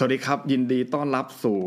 [0.00, 1.58] สวัสดีครับ ยินดีต้อนรับสู่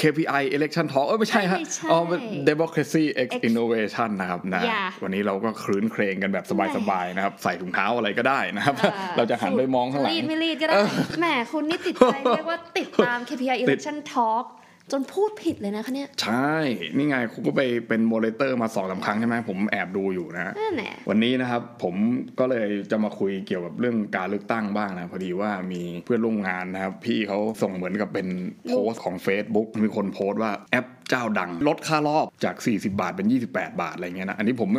[0.00, 2.20] KPI Election Talk เอ้ยไม่ใช่ฮะไม่ใช่อ๋อเป็น
[2.50, 6.44] Democracy X Innovation นะครับนะอย่าวันนี้เราก็ครื้นเครงกันแบบ
[6.76, 10.74] สบายๆนะครับ ใส่ถุงเท้าอะไรก็ได้นะครับอ่เราจะหันไปมองข้างหลังรีดไม่รีดก็ได้
[11.20, 14.44] แหมคุณนี่ติดใจเรียกว่าติดตาม KPI election talk
[14.92, 16.52] จนพูดผิดเลยนะคะเนี่ย ใช่
[16.96, 21.94] นี่ไงคุณก็ไปเป็น moderator มาสองสามครั้งใช่ไหมผมแอบดูอยู่นะนั่นแหละวันนี้นะครับผม
[22.38, 28.28] ก็เลยจะมาคุยเกี่ยวกับเรื่องการเลือกตั้งบ้างนะ พอดีว่ามีเพื่อนร่วมงานนะครับ พี่เขาส่งเหมือนกับเป็น
[28.68, 34.70] โพสต์ของ Facebook มีคนโพสต์ว่าแอปเจ้าดังลดค่ารอบจาก 40 บาทเป็น 28 บาทอะไรเงี้ยนะอันนี้ผม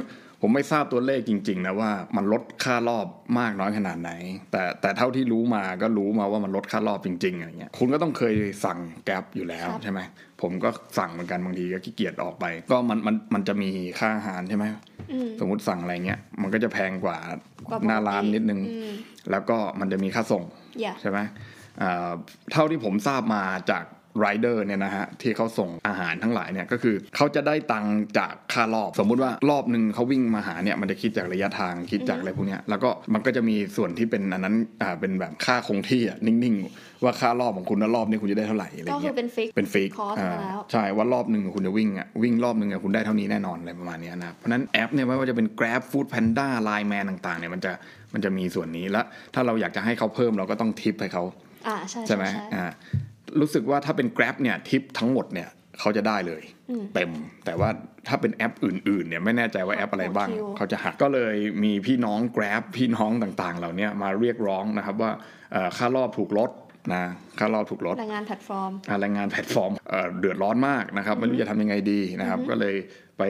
[0.42, 3.08] ผมไม่ทราบตัวเลขจริง ๆ นะว่ามันลดค่ารอบ
[3.40, 4.12] มากน้อยขนาดไหน
[4.52, 8.36] แต่แต่เท่าที่รู้มาก็รู้มาว่ามันลดค่ารอบจริงๆอะไรเงี้ยคุณก็ต้องเคย
[8.66, 10.00] สั่งแก๊ปอยู่แล้วครับใช่ไหม
[10.42, 14.66] ผมก็สั่งเหมือนกันบางทีก็ขี้เกียจออกไป ก็มันมันมันจะมีค่าอาหารใช่ไหม
[15.12, 17.18] อืมสมมติสั่งอะไรเงี้ยมันก็จะแพงกว่า
[17.68, 18.92] กว่าปกติหน้าร้านนิดนึงอืม
[19.32, 20.44] แล้วก็มันจะมีค่าส่ง
[20.82, 21.20] อย่าใช่ไหม
[21.82, 22.12] อ่า
[22.52, 23.84] เท่าที่ผมทราบมาจาก
[24.20, 47.72] ไรเดอร์เนี่ยนะฮะที่เขาส่งอาหารทั้งหลายเนี่ยก็คือเขาจะได้ตังค์จากค่ารอบ สมมุติว่ารอบหนึ่งเขาวิ่งมาหาเนี่ยมันจะคิดจากระยะทางคิดจากอะไรพวกเนี้ยแล้วก็มันก็จะมีส่วนที่เป็นอันนั้นอ่าเป็นแบบค่าคงที่อะนิ่งๆ ว่าค่ารอบของคุณนะรอบนี้คุณจะได้เท่าไหร่อะไรก็คืเงี้ยเป็น fix เป็น fix cost มาแล้ว ใช่ว่ารอบหนึ่งคุณจะวิ่งอะวิ่งรอบหนึ่งอะคุณได้เท่านี้แน่นอนอะไรประมาณเนี้ยนะเพราะฉะนั้นแอปเนี่ยไม่ว่าจะเป็น Grab Food Panda Line Man ต่างๆเนี่ยมันจะ
[48.14, 51.24] มันจะมีส่วนนี้แล้วถ้าเราอยากจะให้เขาเพิ่มเราก็ต้องทิปให้เขา
[51.68, 52.66] อ่าใช่ใช่ไหมใช่อ่า
[53.40, 55.50] รู้สึกว่าถ้าเป็น Grab เนี่ยทิปทั้งหมดเนี่ย
[55.80, 57.10] เขาจะได้เลยอืมเต็ม
[57.46, 57.70] แต่ว่า
[58.08, 65.12] ถ้าเป็นแอปอื่น ๆ เนี่ยไม่แน่ใจว่าแอปอะไรบ้างหัวคิวเขาจะหักก็เลยมีพี่น้อง Grab พี่น้องต่างๆ เหล่าเนี้ยมาเรียกร้องนะครับว่า
[65.52, 66.52] เอ่อค่ารอบถูกลด
[66.94, 67.04] นะ
[67.40, 72.76] ค่ารอบถูกลดแรงงานแพลตฟอร์มอ่าแรงงานแพลตฟอร์มเอ่อเดือดร้อนมากนะครับไม่รู้จะทำยังไงดีนะครับ ก็เลย
[73.18, 73.24] ไป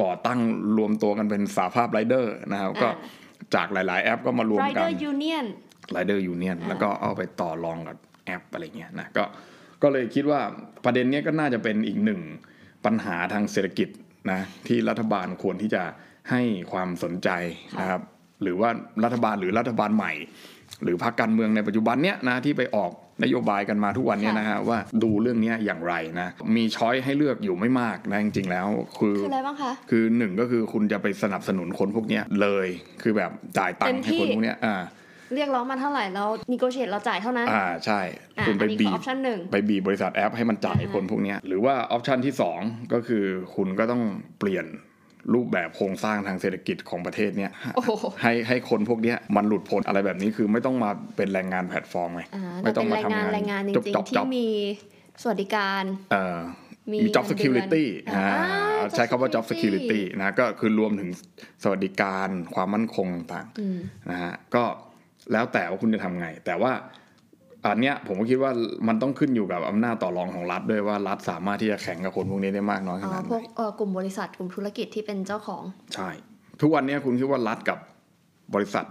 [0.00, 0.38] ก่อตั้ง
[0.78, 2.92] รวมตัวกันเป็นสหภาพไรเดอร์นะครับก็อ่
[3.54, 5.44] จากหลาย ๆ แอปก็มารวมกัน Rider Union
[5.92, 9.24] Rider Union อ่าแล้วก็เอาไปต่อรองกับ แอปอะไรเงี้ยนะก็
[9.82, 10.40] ก็เลยคิดว่า
[10.84, 12.20] ประเด็นเนี้ยก็น่าจะเป็นอีกหนึ่ง
[12.84, 13.88] ปัญหาทางเศรษฐกิจ
[14.30, 15.82] นะที่รัฐบาลควรที่จะ
[16.30, 16.42] ให้
[16.72, 17.28] ความสนใจ
[17.80, 18.02] นะครับ
[18.42, 18.70] หรือว่า
[19.04, 20.12] รัฐบาลหรือรัฐบาลใหม่
[20.82, 22.90] หรือพรรคการเมืองในปัจจุบันเนี้ยนะที่ไปออก
[23.22, 28.66] นโยบายกันมาทุกวันเนี้ยนะฮะว่าดูเรื่องเนี้ยอย่างไรนะมีช้อยให้เลือกอยู่ไม่มากนะจริงๆแล้ว
[28.98, 32.68] คือคืออะไรบ้างคะคือหนึ่งก็คือคุณจะไปสนับสนุนคนพวกเนี้ยเลย
[33.02, 34.74] คือแบบจ่ายตังค์ให้คนพวกเนี้ยอ่า
[35.34, 38.00] เรียกร้องมาเท่าไหร่แล้ว negotiate เราจ่ายเท่านั้นอ่าใช่
[38.38, 42.58] อะคุณไปอันนี้บีคือ option หนึ่งไปบีบบริษัทแอปให้มันจ่ายอ่าคนพวกเนี้ยหรือว่าออปชันที่สอง
[42.92, 43.24] ก็คือ
[43.56, 44.02] คุณก็ต้อง
[44.38, 44.66] เปลี่ยน
[45.34, 47.90] รูปแบบโครงสร้างทางเศรษฐกิจของประเทศเนี้ยโอ้โห
[48.22, 54.48] ให้ให้คนพวกเนี้ยมันหลุดพ้นอะไรแบบนี้คือไม่ต้องมาเป็นแรงงานแพลตฟอร์มไงอ่าไม่แต่ต้อเป็งนมาแรงงานทำงานแรงงานจจบริงจบๆที่จบมี
[55.22, 55.82] สวัสดิการ
[56.12, 56.38] เอ่อ
[56.92, 57.84] มีมี job เงินเดือน security
[58.16, 61.08] อ่าอ่า job ใช้คำว่า job security security นะก็คือรวมถึง
[61.62, 64.64] สวัสดิการความมั่นคงต่างอืมๆนะฮะก็
[65.32, 66.72] แล้วแต่ว่าคุณจะทำไง แต่ว่า
[67.64, 68.52] อันเนี้ยผมก็คิดว่า
[68.88, 75.62] มันต้องขึ้นอยู่กับอำนาจต่อรองของรัฐด้วยว่ารัฐสามารถที่จะแข่งกับคนพวกนี้ได้มากน้อยขอ๋อนาดพไหนวกเอ่อกลุ่มบริษัทกลุ่มธุรกิจที่เป็นเจ้าของ
[75.94, 76.08] ใช่
[76.60, 77.78] ทุกวันเนี้ยคุณคิดว่ารัฐกับ
[78.54, 78.84] บริษัท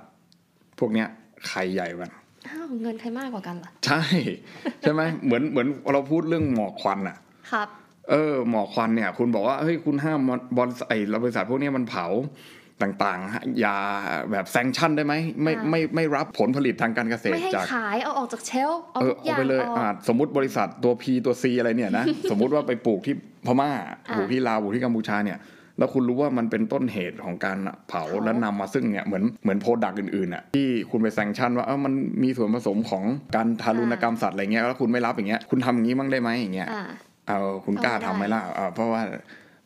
[0.80, 1.08] พวกเนี้ย
[1.48, 2.12] ใครใหญ่กว่ากัน
[2.48, 4.02] อ้าวเงินใครมากกว่ากันล่ะใช่
[4.82, 7.18] ใช่ไหมเหมือนเหมือนเราพูดเรื่องหมอกควันอะ
[7.52, 7.68] ครับ
[8.10, 10.20] เออหมอกควันเนี่ย คุณบอกว่าเฮ้ยคุณห้าม
[10.58, 12.06] บริษัทไอ้บริษัทพวกเนี้ยมันเผา
[12.82, 13.78] ต่างๆ ยา
[14.32, 15.14] แบบแซงชั่นได้ไหม
[15.44, 23.16] ไม่อ่าไม่ไม่รับผลผลิตทางการเกษตไม่รให้จากขายเอาออกจากเชลฟ์เอาเออทุกอเอาย่างไปเลยออกอ่าสมมติบริษัทตัว P ตัว C อะไรเนี่ยนะสมมุติว่าไปปลูกที่
[23.46, 23.72] พม่า
[24.10, 25.40] อ่าปลูกที่ลาวปลูกที่กัมพูชาเนี่ย
[25.78, 31.94] แล้วคุณรู้ว่ามันเป็นต้นเหตุของการเผาเผาและนำมาซึ่งเนี่ยเหมือนเหมือน product อื่นๆอะที่คุณไป sanction ว่าเออมัน
[32.24, 33.04] มีส่วนผสมของ
[33.36, 36.84] การทารุณกรรมสัตว์อะไรเงี้ยแล้วคุณไม่รับอย่างเงี้ยคุณทำอย่างนี้บ้างได้ไหมอย่างเงี้ยอ่า
[37.28, 39.02] เอาคุณกล้าเอาไม่ทำไหมได้ล่ะอ่าเพราะว่า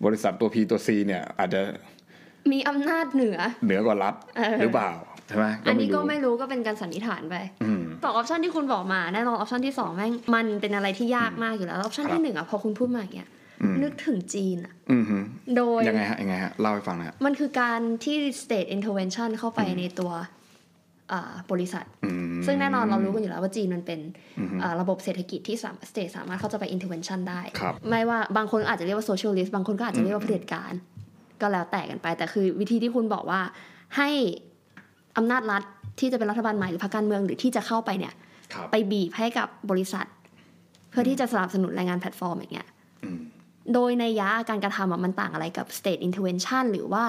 [0.06, 1.62] บริษัทตัว P ตัว C เนี่ยอาจจะ
[2.52, 4.92] มีอำนาจเหนือ เหนือกว่ารัฐเออหรือเปล่า
[5.28, 13.30] ใช่ไหมอันนี้ก็รู้ไม่รู้ก็เป็นการสันนิษฐานไปอืมสอง option ที่คุณบอกมาแน่นอน option ที่สองแม่งมันเป็นอะไรที่ยากมากอยู่แล้ว option ครับที่หนึ่งอะพอคุณพูดมาอย่างเงี้ย
[13.62, 15.18] อืมนึกถึงจีนอะอืมฮึ
[15.56, 20.12] โดยยังไงฮะยังไงฮะเล่าให้ฟังหนะฮะมันคือการที่ state intervention เข้าไปในตัว
[21.12, 24.00] อ่าบริษัทอืมซึ่งแน่นอนเรารู้กันอยู่แล้วว่าจีนมันเป็น
[24.40, 30.74] อืมฮึอ่าระบบเศรษฐกิจที่สาม state สามารถเข้าจะไป intervention ได้ครับไม่ว่าบางคนอาจจะเรียกว่า socialist บางคนก็อาจจะเรียกว่าเผด็จการ
[31.42, 33.42] ก็แล้วแต่กันไป แต่คือวิธีที่คุณบอกว่า
[33.98, 34.10] ให้
[35.18, 35.64] อำนาจรัฐ
[36.00, 38.14] ที่จะเป็นรัฐบาลใหม่หรือพรรคการเมืองหรือที่จะเข้าไปเนี่ย
[38.54, 40.06] ครับไปบีบให้กับบริษัท
[40.90, 42.68] เพื่อที่จะสนับสนุนแรงงานแพลตฟอร์มอย่างเงี้ย
[43.04, 43.20] อืม
[43.74, 47.04] โดยนัยยะการกระทำอะมันต่างอะไรกับ state intervention หรือว่า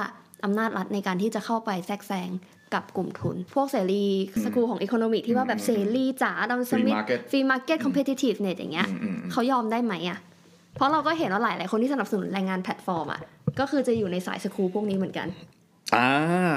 [0.44, 2.30] อำนาจรัฐในการที่จะเข้าไปแทรกแซง
[2.74, 4.04] กับกลุ่มทุน พวกเสรี
[4.44, 10.18] school ของ economy ที่ว่าแบบเสรีจ๋าดัมส Free มิธ market ฟรีมาร์เก็ตคอมเพติทีฟเน็ตอย่างเงี้ยอืมอืมอืมเขายอมได้ไหมอะ
[10.74, 13.20] เพราะเราก็เห็นว่าหลายหลายๆคนที่สนับสนุนแรงงานแพลตฟอร์มอะ
[13.60, 15.28] ก็คือจะอยู่ในสายสกูลพวกนี้เหมือนกัน
[15.96, 16.08] อ่า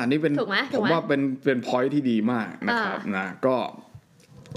[0.08, 3.56] นี่เป็นถูกไหมถูกมไหมผมว่าเป็นเป็น point ที่ดีมากนะครับอ่านนะก็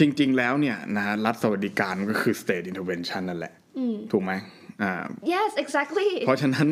[0.01, 4.56] จริง ๆ แล้วเนี่ยนะรัฐสวัสดิการก็คือ state intervention นั่นแหละอืมถูกไหมอ่า
[5.33, 6.69] yes exactly เพราะฉะนั้น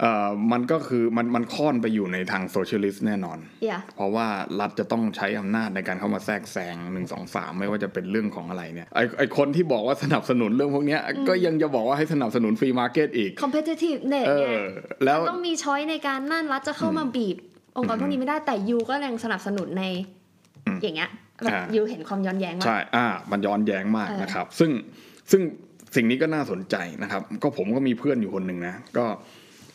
[0.00, 3.38] เอ่อมันก็คือมันมันค่อนไปอยู่ในทาง socialist แน่นอน
[3.68, 4.26] yeah เพราะว่า
[4.60, 14.66] รัฐจะต้องใช้อำนาจในการเข้ามาแทรกแซงหนึ่งสองสามไม่ว่าจะเป็นเรื่องของอะไรเนี่ยไอ้ไอ้คนที่บอกว่าสนับสนุนเรื่องพวกเนี้ยก็ยังจะบอกว่าให้สนับสนุน free market อีก competitiveness ไงอ
[15.04, 17.36] แล้วต้องมี choice ในการนั่นรัฐจะเข้ามาบีบ
[17.76, 19.84] องค์กรพวกนี้ไม่ได้แต่ you ก็ยังสนับสนุนใน
[20.66, 21.10] อืมอย่างเงี้ย
[21.44, 24.70] แบบอ่า you เห็นความย้อนแย้งว่าใช่อ่ามันย้อนแย้งมากเออนะครับ ซึ่ง
[25.30, 25.42] ซึ่ง
[25.96, 29.06] สิ่งนี้ก็น่าสนใจนะครับ ก็ผมก็มีเพื่อนอยู่คนหนึ่งนะก็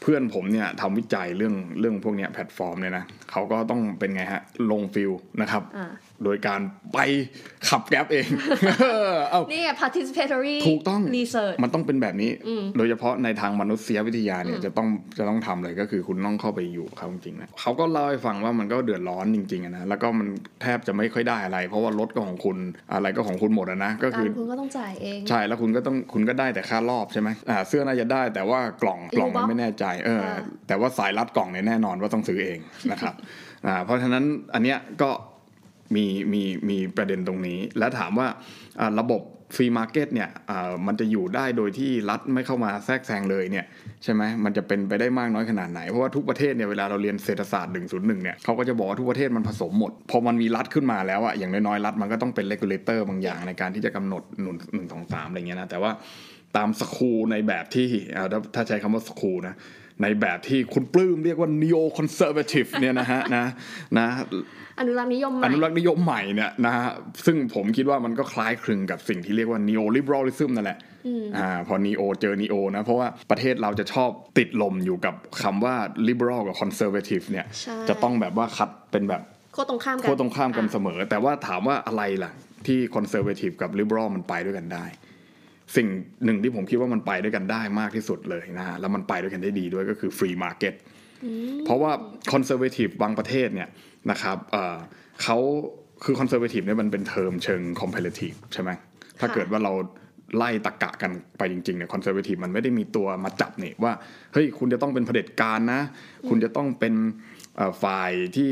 [0.01, 4.41] เพื่อนผมเนี่ยทำวิจัยเรื่องเรื่องพวกนี้แพลตฟอร์มเนี่ยนะเขาก็ต้องเป็นไงฮะ
[4.71, 5.63] ลง field นะครับ
[6.23, 6.61] โดยการ
[6.93, 6.99] ไป
[7.69, 8.27] ขับ Grab เอง
[9.31, 14.87] เอ้านี่ไง participatory ถูกต้อง research มันต้องเป็นแบบนี้อืมโดยเฉพาะในทางมนุษยวิทยาเนี่ยอืมจะต้อง
[15.17, 20.27] จะต้องทำเลยก็คือคุณต้องเข้าไปอยู่กับเขาจริงๆนะเขาก็เล่าให้ฟังว่ามันก็เดือดร้อนจริงๆอะนะแล้วก็มัน
[20.61, 22.57] แทบจะไม่ค่อยได้อะไร เพราะว่ารถก็ของคุณ
[22.93, 32.59] อะไรก็ของคุณหมดอะนะก็กาคือรคุณก็ต้องจ่ายเองใช่แล้วคุณก็ต้องคุณก็ได้แต่ค่ารอบใช่ไหมอ่าเสื้อน่าจะได้ แต่ว่ากล่องกล่องมันไม่แน่ใจเอออ่าแต่ว่าสายรัดกล่องเนี่ยแน่นอนว่าต้องซื้อเอง
[32.91, 33.13] นะครับ
[33.65, 35.09] อ่าเพราะฉะนั้นอันเนี้ยก็
[35.95, 38.27] มีมีมีประเด็นตรงนี้ แล้วถามว่า
[39.01, 39.21] ระบบ
[39.55, 40.29] free market เนี่ย
[40.87, 43.65] มันจะอยู่ได้โดยที่รัฐไม่เข้ามาแทรกแซงเลยเนี่ย
[44.03, 55.91] ใช่ไหมมันจะเป็นไปได้มากน้อยขนาดไหน เพราะว่าทุกประเทศเนี่ยเวลาเราเรียนเศรษฐศาสตร์ 101 เนี่ยเขาก็จะบอกว่าทุกประเทศมันผสมหมด พอมันมีรัฐขึ้นมาแล้วอะอย่างน้อยๆ รัฐมันก็ต้องเป็น regulator บางอย่างในการที่จะกำหนดหนุนหนึ่งสองสามอะไรเงี้ยนะแต่ว่า
[56.55, 57.87] ตามสคูลในแบบที่
[58.55, 59.55] ถ้าใช้คำว่าสคูลนะ
[60.03, 63.45] ในแบบที่คุณปลื้มเรียกว่า neo conservative เนี่ยนะฮะนะ
[63.97, 64.07] นะ
[64.81, 66.89] อนุรักษ์นิยมใหอม่นุรักษ์นิยมใหม่เนี่ยนะฮะ
[67.25, 70.79] ซึ่งผมคิดว่ามันก็คล้ายคลึงกับสิ่งที่เรียกว่า neo liberalism นั่นแหละ
[71.37, 75.75] อ่าพอ neo เจอ neo นะ เพราะว่าประเทศเราจะชอบติดลมอยู่กับคำว่า
[76.07, 79.21] liberal กับ conservative เนี่ยใช่จะต้องแบบว่าคัดเป็นแบบ
[79.53, 82.31] โคตรตรงข้ามกันโค้ตรงข้ามกันเสอะมอ แต่ว่าถามว่าอะไรล่ะ
[82.67, 84.85] ที่ conservative กับ liberal มันไปด้วยกันได้
[85.75, 85.87] สิ่ง
[86.23, 91.91] หนึ่งที่ผมคิดว่ามันไปด้วยกันได้มากที่สุดเลยนะฮะแล้วมันไปด้วยกันได้ดีด้วยก็คือ free market เพราะว่า
[92.33, 93.69] conservative บางประเทศเนี่ย
[94.11, 94.77] นะครับเอ่อ
[95.23, 95.37] เขา
[96.03, 98.69] คือ conservative เนี่ยมันเป็นเทอมเชิง comparative ใช่ไหม
[99.19, 99.73] ถ้าเกิดว่าเรา
[100.37, 103.93] ไล่ตะกะกันไปจริงๆเนี่ย conservative มันไม่ได้มีตัวมาจับเนี่ยว่า
[104.33, 105.81] เฮ้ยคุณจะต้องเป็นเผด็จการนะ
[106.29, 106.93] คุณจะต้องเป็น
[107.57, 108.51] เอ่อฝ่ายที่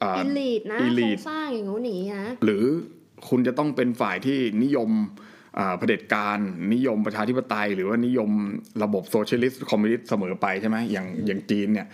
[0.00, 2.64] เอ่ออิลีดนะอีโครลีดงสร้างอย่างงู้นอย่างนี้นะหรือ
[3.28, 5.33] คุณจะต้องเป็นฝ่ายที่นิยมอ่า
[5.78, 6.38] เผด็จการ
[6.74, 8.30] นิยมประชาธิปไตย หรือว่านิยม
[8.82, 11.88] ระบบโซเชียลิสต์คอมมิวนิสต์เสมอไปใช่ไหมอย่างอย่างจีนเนี่ย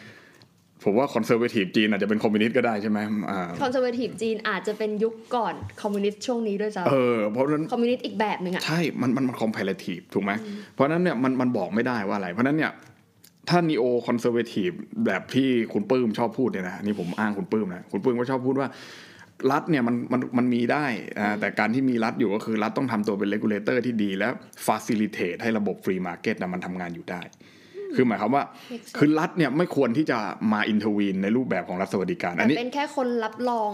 [0.84, 2.98] ผมว่าคอนเซอร์เวทีฟจีนอาจจะเป็นคอมมิวนิสต์ก็ได้ใช่ไหม
[3.30, 10.32] อ่าคอนเซอร์เวทีฟจีนอาจจะเป็นยุคก่อนคอมมิวนิสต์ช่วงนี้ด้วยซ้เออเพราะฉะนั้นำคอมมิวนิสต์อีกแบบหนึ่งอะใช่ มันมันมันคอมเพลทีฟถูกไหม
[10.74, 12.72] เพราะฉะนั้นเนี่ยมันมันบอกไม่ได้ว่าอะไร เพราะฉะนั้นเนี่ย
[13.48, 14.70] ถ้า neoconservative
[15.06, 18.68] แบบที่คุณปื้มชอบพูดเนี่ยนะนี่ผมอ้างคุณปื้มนะคุณปื้มก็ชอบพูดว่า
[19.52, 20.86] รัฐเนี่ยมันมันมันมีได้
[21.18, 24.28] อ่าแต่การที่มีรัฐอยู่ก็คือรัฐต้องทำตัวเป็น regulator ที่ดีและ
[24.66, 27.20] facilitate ให้ระบบ free market นะมันทำงานอยู่ได้
[27.94, 30.18] คือหมายความว่า Make sense คือรัฐเนี่ยไม่ควรที่จะ
[30.52, 33.70] มา intervene ในรูปแบบของรัฐสวัสดิการแต่อันนี้เป็นแค่คนรับรอง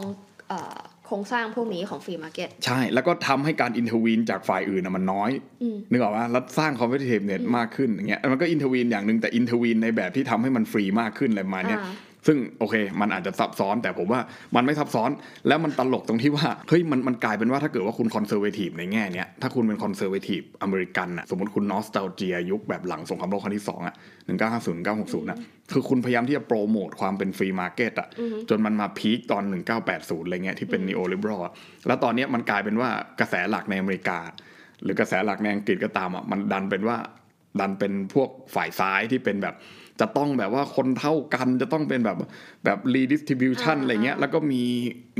[0.48, 0.76] เอ่อ
[1.06, 5.30] โครงสร้างพวกนี้ของ free marketใช่ แล้วก็ทำให้การ intervene จากฝ่ายอื่นนะมันน้อย
[5.62, 11.92] อืมนึกออกว่ารัฐสร้าง competitiveness มากขึ้นอย่างเงี้ยมันก็ intervene อย่างหนึ่งแต่ intervene ในแบบที่ทำให้มันฟรีมากขึ้นอะไรประมาณเนี้ยอ่า
[12.26, 14.20] ซึ่งโอเค มันอาจจะซับซ้อนแต่ผมว่า
[14.56, 15.10] มันไม่ซับซ้อน
[15.48, 23.94] แล้วมันตลกตรงที่ว่าเฮ้ยมันมันกลายเป็นว่าถ้าเกิดว่าคุณ conservative ในแง่เนี้ยถ้าคุณเป็น conservative อเมริกันอะสมมติคุณ nostalgia ยุคแบบหลังสงครามโลกครั้งที่สองอะ
[24.26, 25.38] หนึ่งเก้าห้าศูนย์เก้าหกศูนย์อะ
[25.72, 28.08] คือคุณพยายามที่จะโปรโมทความเป็น free market อะ
[28.50, 29.42] จนมันมา peak ตอน
[29.84, 31.40] 1980อะไรเงี้ยที่เป็น neoliberal
[31.86, 32.90] แล้วตอนเนี้ยมันกลายเป็นว่า
[33.20, 34.18] กระแสหลักในอเมริกา
[34.82, 36.96] หรือกระแสหลักในอังกฤษก็ตามอะมันดันเป็นว่า
[37.60, 39.54] ดันเป็นพวกฝ่ายซ้ายที่เป็นแบบ
[40.00, 42.16] จะต้องแบบว่าคนเท่ากันจะต้องเป็นแบบ
[42.64, 44.62] แบบ redistribution อ่าอะไรเงี้ย แล้วก็มี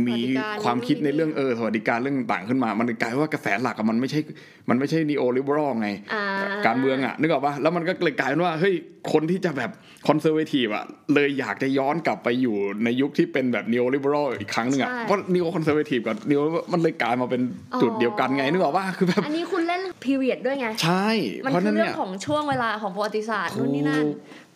[0.07, 4.21] มีสวัสดิการความคิดในเรื่องนู่นนี่เออสวัสดิการเรื่องต่างขึ้นมา มันกลายว่ากระแสหลักอะมันไม่ใช่
[4.69, 6.25] มันไม่ใช่ neo liberal ไงอ่า
[6.67, 8.75] การเมืองอะนึกออกปะแล้วมันก็เลยกลายเป็นว่าเฮ้ย
[9.13, 9.71] คนที่จะแบบ
[10.09, 16.43] คอนเซอร์เวทีฟอะเลยอยากจะย้อนกลับไปอยู่ในยุคที่เป็นแบบ neo liberal อีกครั้งหนึ่งอะใช่เพราะ neo conservative กับ neo
[16.73, 17.43] มันเลยกลายมาเป็น
[17.83, 21.09] จุดเดียวกันไงนึกออกปะคือแบบอันนี้คุณเล่น period ด้วยไง ใช่
[21.45, 24.05] มันเพราะคืนั้อนเรื่เนี่อยงของช่วงเวลาของประวัติศาสตร์ถูกนู่นนี่นั่น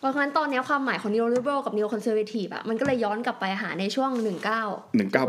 [0.01, 4.63] เพราะฉะนั้นตอนนี้ความหมายของ neoliberal กับ neo conservative อะมันก็เลยย้อนกลับไปหาในช่วง 19หนึ่งเก้า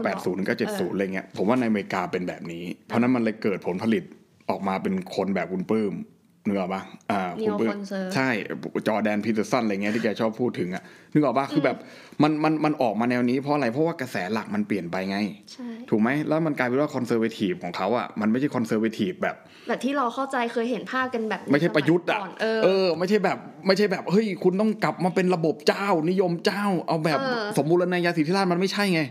[0.04, 4.04] แปดศูนย์หนึ่งเก้าเจ็ดศูนย์อะไรเงี้ย ผมว่าในอเมริกาเป็นแบบนี้ เพราะนั้นมันเลยเกิดผลผลิต
[4.50, 5.92] ออกมาเป็นคนแบบคุณปื้ม
[6.46, 8.28] นึกออกปะอ่าคุณปื้ม Neo-conserve ใช่
[8.86, 10.82] จอร์แดนพีเตอร์สันอะไรเงี้ยที่แกชอบพูดถึงอะ
[11.12, 11.76] นึกออกปะคือแบบ
[12.22, 15.18] มันมันมันออกมาแนวนี้เพราะอะไรเพราะว่ากระแสหลักมันเปลี่ยนไปไง
[15.52, 19.36] ใช่ถูกไหมแล้วมันกลายเป็นว่า conservative ของเขาอะมันไม่ใช่ conservative แบบ
[19.68, 29.02] แบบที่เราเข้าใจเคยเห็นภาพกันแบบในไม่ใช่ประยุทธ์อะสมัก่นเออเออ ไม่ใช่แบบไม่ใช่แบบเฮ้ยคุณต้องกลับมาเป็นระบบเจ้านิยมเจ้า เอาแบบเออสมบูรณาญาสิทธิราชย์มันไม่ใช่ไง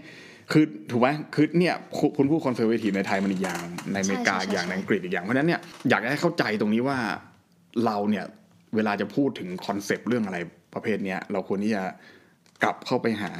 [0.51, 3.59] คือถูกไหมคือเนี่ยคุณคุณพูด conservative ในไทยมันอีกอย่าง
[3.93, 6.97] ในอเมริกาใช่ใช่อีกอย่างใช่ในอังกฤษอีกอย่างเพราะฉะนั้นเนี่ยอยากให้เข้าใจตรงนี้ว่า
[7.85, 8.25] เราเนี่ย
[8.75, 10.37] เวลาจะพูดถึง concept เรื่องอะไร
[10.73, 11.83] ประเภทเนี้ยเราควรที่จะ
[12.63, 13.31] กลับเข้าไปหา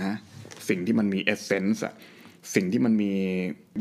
[0.70, 1.94] สิ่งที่มันมี essence อะ
[2.56, 3.13] สิ่งที่มันมี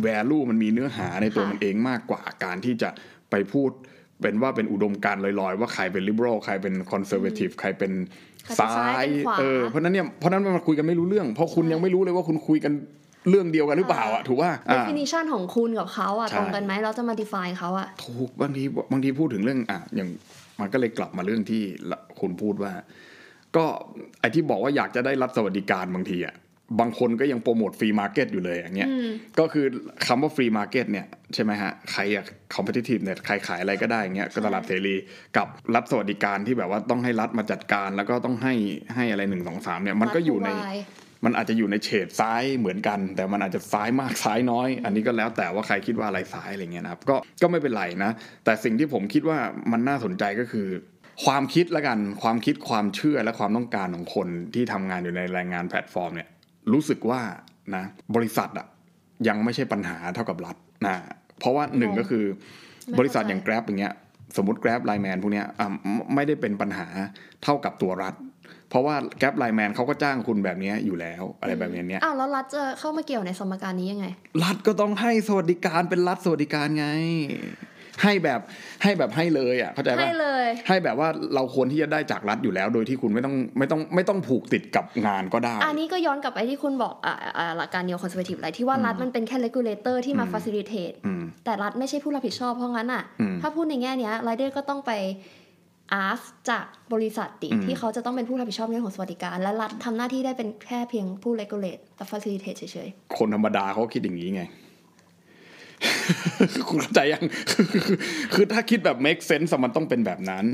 [0.06, 2.90] value มันมีเนื้อหาในตัวมันเองมากกว่าการที่จะ
[3.30, 3.70] ไปพูด
[4.20, 7.92] เป็นว่าเป็นอุดมการณ์ลอยๆ ว่าใครเป็น liberal ใครเป็น conservative ใครเป็น
[8.44, 12.72] ใครเป็นซ้าซ้ายยเป็นขวาเออเพราะฉะนั้นเนี่ยเพราะฉะนั้นมันคุยกันไม่รู้เรื่อง เพราะคุณยังไม่รู้เลยว่าคุณคุยกัน
[13.28, 18.62] เรื่องเดียวกันหรือเปล่าอะถูกป่ะอ่า definition ของคุณกับเขาอะใช่ตรงกันไหมเราจะมา define เขาอะถูกบางที
[18.92, 20.08] บางทีพูดถึงเรื่องอะอย่าง
[20.60, 22.72] มันก็เลยกลับมาเรื่องที่ละคุณพูดว่า
[23.56, 23.64] ก็
[24.20, 26.34] ไอที่บอกว่าอยากจะได้รัฐสวัสดิการบางทีอะ
[26.80, 28.90] บางคนก็ยัง promote free market อยู่เลยอย่างเงี้ย
[29.38, 29.66] ก็คือ
[30.06, 32.24] คำว่า free market เนี่ยใช่ไหมฮะใครอะ
[32.54, 34.96] คอมเพ t i ทีฟเนี่ยใครขายอะไรก็ได้อย่างเงี้ยก็ตลาดเสรี
[35.36, 38.54] กับรัฐสวัสดิการที่แบบว่าต้องให้รัฐมาจัดการ แล้วก็ต้องให้
[38.94, 48.10] ให้อะไรหนึ่งสองสามเนี่ยมันก็อยู่ในรัฐ provide มันอาจจะอยู่ในเฉดซ้ายเหมือนกัน แต่มันอาจจะซ้ายมากซ้ายน้อย อันนี้ก็แล้วแต่ว่าใครคิดว่าอะไรซ้ายอะไรเงี้ยนะครับก็ก็ไม่เป็นไรนะ
[48.44, 49.38] แต่สิ่งที่ผมคิดว่า
[49.72, 50.68] มันน่าสนใจก็คือ
[51.24, 56.28] ความคิดละกันความคิดความเชื่อและความต้องการของคนที่ทำงานอยู่ในแรงงานแพลตฟอร์มเนี่ย
[56.72, 57.20] รู้สึกว่า
[57.76, 57.84] นะ
[58.16, 58.66] บริษัทอะ
[59.28, 60.94] ยังไม่ใช่ปัญหาเท่ากับรัฐนะ
[61.38, 62.24] เพราะว่าหนึ่งก็คือ
[62.86, 63.94] ไม่บริษัทเข้าใจอย่าง Grab อย่างเงี้ย
[64.36, 66.86] สมมติ Grab ไลแมนพวกเนี้ยอะไม่ไม่ได้เป็นปัญหา
[67.42, 68.14] เท่ากับตัวรัฐ
[68.70, 74.06] เพราะว่า Grab ไลแมนเขาก็จ้างคุณแบบเนี้ยอยู่แล้วอะไรแบบเนี้ยอ้าวแล้วรัฐจะเข้ามาเกี่ยวในสมการนี้ยังไง
[74.44, 76.86] รัฐก็ต้องให้สวัสดิการเป็นรัฐสวัสดิการไง
[78.02, 78.40] ให้แบบ
[78.82, 94.92] ให้แบบให้เลยอะเข้าใจปะให้เลยให้แบบว่าเราควรที่จะได้จากรัฐอยู่แล้ว โดยที่คุณไม่ต้องไม่ต้องไม่ต้องผูกติดกับงานก็ได้ อันนี้ก็ย้อนกลับไปที่คุณบอกอ่าอ่าหลักการ neo conservative อะไรที่ว่ารัฐมันเป็นแค่ regulator ที่มา facilitate อืมแต่รัฐไม่ใช่ผู้รับผิดชอบเพราะงั้นอะอืมถ้าพูดในแง่เนี้ยไรเดอร์ก็ต้องไป
[96.06, 104.42] ask จากบริษัทดิอืมที่เขาจะต้องเป็นผู้รับผิดชอบในเรื่องของสวัสดิการ และรัฐทำหน้าที่ได้เป็นแค่เพียงผู้ regulate และ facilitate เฉยคนธรรมดาเขาคิดอย่างนี้ไง
[106.68, 107.24] คุณเข้าใจยัง
[108.34, 110.46] คือถ้าคิดแบบ make sense อะมันต้องเป็นแบบนั้น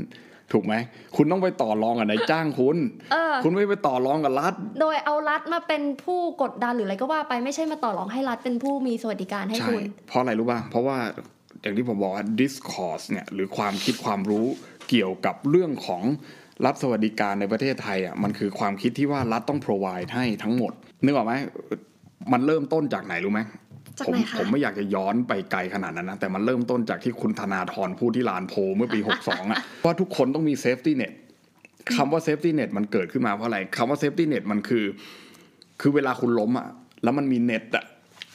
[0.53, 0.73] ถูกไหม
[1.15, 2.77] คุณต้องไปต่อรองกับนายจ้างคุณ
[3.11, 10.97] เออคุณไม่ไปต่อรองกับรัฐๆโดยเอารัฐมาเป็นผู้กดดันหรืออะไรก็ว่าไปไม่ใช่มาต่อรองให้รัฐเป็นผู้มีสวัสดิการให้ใช่คุณ เพราะอะไรรู้ป่ะ เพราะว่า
[11.61, 14.47] อย่างที่ผมบอกว่า discourse เนี่ยหรือความคิดความรู้
[14.89, 16.03] เกี่ยวกับเรื่องของ
[16.65, 21.33] รัฐสวัสดิการในประเทศไทยอะมันคือความคิดที่ว่ารัฐต้อง provide ให้ทั้งหมดนึกออกไหม
[22.31, 23.41] มันเริ่มต้นจากไหนรู้ไหม
[23.97, 31.13] จากผมไหนคะผมไม่อยากจะย้อนไปไกลขนาดนั้นนะแต่มันเริ่มต้นจากที่คุณธนาธรพูดที่ลานโพเมื่อปี 62 อะว่าทุกคนต้องมี safety net
[31.95, 34.85] คำว่า safety net มันเกิดขึ้นมาเพราะอะไรคำว่า safety net มันคือ
[35.81, 36.67] คือเวลาคุณล้มอะ
[37.03, 37.85] แล้วมันมีเน็ตอะ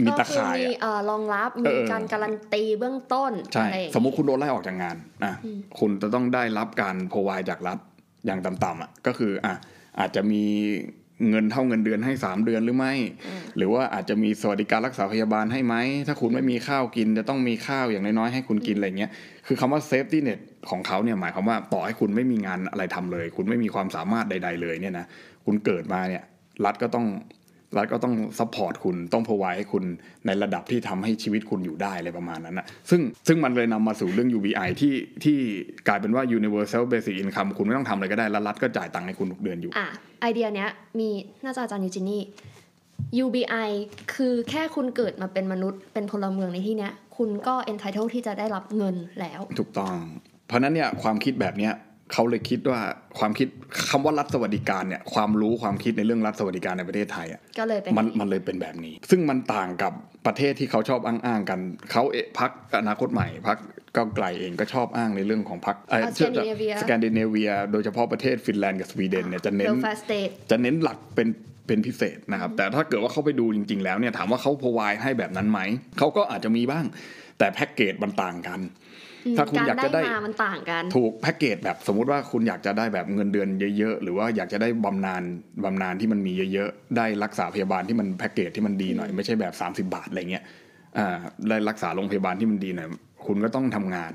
[0.04, 5.32] มีตะข่ายก็คือมีอะเอ่อรองรับเอมีอการการันตีเบื้องต้นใช่อะไรอย่างสมมุติคุณโดนไล่ออกจากงานอะ
[5.78, 7.78] คุณจะต้องได้รับการพรวายจากรัฐ
[8.26, 9.54] อย่างต่ำๆอะก็คืออะ
[10.00, 10.44] อาจจะมี
[11.30, 12.94] เงินเท่าเงินเดือนให้ 3 เดือนหรือไม่
[13.56, 15.74] หรือว่าอาจจะมีสวัสดิการรักษาพยาบาลให้ไหม
[16.06, 19.10] ถ้าคุณไม่มีข้าวกินจะต้องมีข้าวอย่างน้อยๆให้คุณกินอะไรเงี้ย
[19.46, 25.06] คือคำว่า safety net ของเขาเนี่ยหมายความว่าต่อให้คุณไม่มีงานอะไรทำเลย คุณไม่มีความสามารถใด ๆ เลยเนี่ยนะ
[25.46, 26.22] คุณเกิดมาเนี่ย
[26.64, 27.06] รัฐก็ต้อง
[27.76, 29.84] รัฐก็ต้อง support คุณต้อง provide ให้คุณ
[30.26, 35.38] ในระดับที่ทำให้ชีวิตคุณอยู่ได้อะไรประมาณนั้นนะซึ่งซึ่งมันเลยนำมาสู่เรื่อง UBI ที่ที่
[35.88, 39.86] กลายเป็นว่า Universal Basic Income คุณไม่ต้องทำอะไรก็ได้แล้วรัฐก็จ่ายตังค์ให้คุณทุกเดือนอยู่ อะ
[40.20, 41.08] ไอเดียเนี้ยมี
[41.44, 42.22] น่าจะอาจารย์ยูจินี่
[43.24, 43.70] UBI
[44.14, 49.96] คือแค่คุณเกิดมาเป็นมนุษย์เป็นพลเมืองในที่เนี้ย คุณก็ entitled ที่จะได้รับเงินแล้ว ถูกต้อง
[50.46, 51.72] เพราะฉะนั้นเนี่ยความคิดแบบเนี้ย
[52.12, 52.80] เขาเลยคิดว่า
[53.18, 53.48] ความคิด
[53.90, 59.92] คำว่ารัฐสวัสดิการเนี่ยความรู้ความคิดในเรื่องรัฐสวัสดิการในประเทศไทยอะก็เลยเป็นมันมันเลยเป็นแบบนี้ ซึ่งมันต่างกับ
[60.26, 63.58] ประเทศที่เขาชอบอ้างๆกันเขาเอะพักอนาคตใหม่พัก
[63.96, 71.28] ก้าวไกลเองก็ชอบอ้างในเรื่องของพักอ่า Scandinavia สแกนดิเนเวีย โดยเฉพาะประเทศฟินแลนด์กับสวีเดนเนี่ยจะเน้น welfare state จะเน้นหลักเป็น
[71.66, 75.60] เป็นพิเศษนะครับ แต่ถ้าเกิดว่าเขาไปดูจริง ๆ แล้วเนี่ยถามว่าเขาพรวายให้แบบนั้นไหม
[75.98, 76.84] เขาก็อาจจะมีบ้าง
[77.38, 78.60] แต่แพ็กเกจมันต่างกัน
[79.38, 83.48] ถ้าคุณการอยากจะได้ได้มามันต่างกัน ถูกแพ็กเกจแบบสมมุติว่าคุณอยากจะได้แบบเงินเดือน
[83.78, 85.22] เยอะๆ หรือว่าอยากจะได้บำนาญ
[85.64, 90.44] บำนาญที่มันมีเยอะๆ ได้รักษาพยาบาลที่มันแพ็กเกจที่มันดีหน่อยไม่ใช่แบบ 30 บาทอะไรเงี้ย
[90.98, 91.16] อ่า
[91.48, 92.88] ได้รักษาโรงพยาบาลที่มันดีหน่อย
[93.26, 94.12] คุณก็ต้องทำงาน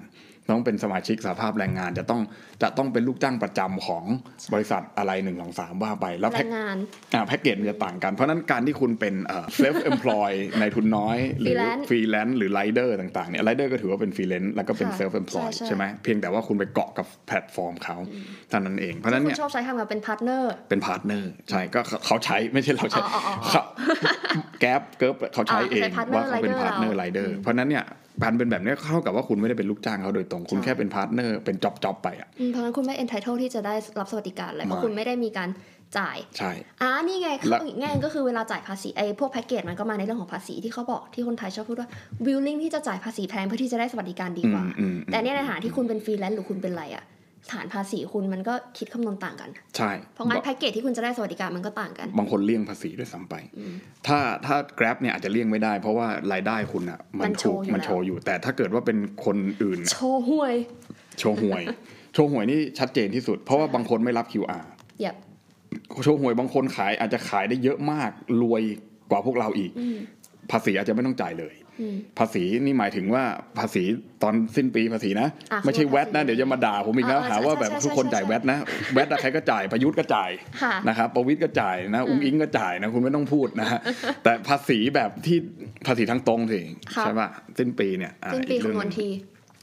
[0.50, 2.22] ต้องเป็นสมาชิกสหภาพแรงงานจะต้อง
[2.64, 4.06] จะต้องเป็นลูกจ้างประจำของ
[4.54, 6.78] บริษัทอะไรหนึ่งสองสามว่าไปแล้วแรแพ็กงงาน
[7.14, 17.98] อ่าแพ็กเกจมันจะต่างกัน เพราะฉะนั้นการที่คุณเป็นเอ่อ self employ ในทุนน้อย หรือ Freelance ฟรีแลนซ์หรือไรเดอร์ต่างๆเนี่ยไรเดอร์ก็ถือว่าเป็นฟรีแลนซ์แล้วก็เป็นค่ะ self employ ใช่ใช่ใช่ไหมเพียงแต่ว่าคุณไปเกาะกับแพลตฟอร์มเขา
[18.50, 23.64] เท่านั้นเองเพราะฉะนั้นคุเนี่ณยชอบใช้คำว่าเป็นพาร์ทเนอร์เป็นพาร์ทเนอร์ใช่ก็เขาเขาใช้ไม่ใช่เราใช้อ๋ออ๋ออ๋อเขา
[24.62, 27.86] แก๊ปเกิร์เขาใช้อ่าเองใช้ partner ว่าเขาเป็น rider พาร์ทเนอร์เราไรเดอร์เพราะฉะนั้นเนี่ย
[28.24, 35.50] การเป็นแบบเนี้ยเท่ากับว่าคุณไม่ได้เป็นลูกจ้างเขาโดยตรง คุณใช่แค่เป็นพาร์ทเนอร์เป็นจ็อบจ็อบไปอะอืมเพราะงั้นคุณไม่ entitled ที่จะได้รับสวัสดิการอะไรเพราะไม่คุณไม่ได้มีการ
[35.98, 41.90] จ่ายใช่อ่านี่ไงและอีกแง่หนึ่งก็คือเวลาจ่ายภาษีไอ้พวกแพ็กเกจมันก็มาในเรื่องของภาษีที่เขาบอกที่คนไทยชอบพูดว่า
[42.26, 47.04] willing ที่จะจ่ายภาษีแพงเพื่อที่จะได้สวัสดิการดีกว่าอืมอืมอืมแต่เนี่ยในฐานะที่คุณเป็นฟรีแลนซ์หรือคุณเป็นอะไรอะ
[47.52, 53.36] ฐานภาษีคุณมันก็คิดคำนวณต่างกัน ใช่ เพราะงั้นแพ็กเกจที่คุณจะได้สวัสดิการมันก็ต่างกัน บางคนเลี่ยงภาษีด้วยซ้ำไป
[54.08, 60.56] ถ้าถ้า Grab เนี่ยอาจจะเลี่ยงไม่ได้ เพราะว่ารายได้คุณอะมันมันโชถูว์กอยู่มันแล้วโชว์อยู่ แต่ถ้าเกิดว่าเป็นคนอื่น โชว์ห่วย
[61.20, 61.64] โชว์หวย
[62.14, 64.64] โชว์หวยนี่ชัดเจนที่สุด เพราะว่าบางคนไม่รับ QR
[64.98, 65.16] เหยียบ
[66.04, 68.62] โชว์หวยบางคนขายอาจจะขายได้เยอะมากรวย
[69.12, 69.98] กว่าพวกเราอีกอืม
[70.52, 71.67] ภาษีอาจจะไม่ต้องจ่ายเลยอืม
[72.20, 73.24] ภาษีนี่หมายถึงว่า
[73.60, 73.84] ภาษี
[74.24, 78.58] ตอนสิ้นปีภาษีนะอะไม่ใช่คือแวดนะภาษีเดี๋ยวจะมาด่าผมอีกนะอ่าหาว่าแบบใช่ใช่ทุกคนใช่จ่ายใช่แวดนะ
[78.94, 80.32] แวดอะใครก็จ่ายประยุทธ์ก็จ่าย
[80.62, 83.80] ค่ะนะครับประวิทย์ก็จ่ายนะอุ้งอิงก็จ่ายนะคุณไม่ต้องพูดนะฮะ
[84.24, 85.38] แต่ภาษีแบบที่
[85.88, 86.60] ภาษีทางตรงสิ
[86.96, 89.08] ครับใช่ป่ะสิ้นปีเนี่ยอะสิ้นปีอีกเรื่องคำนวณหนึ่งที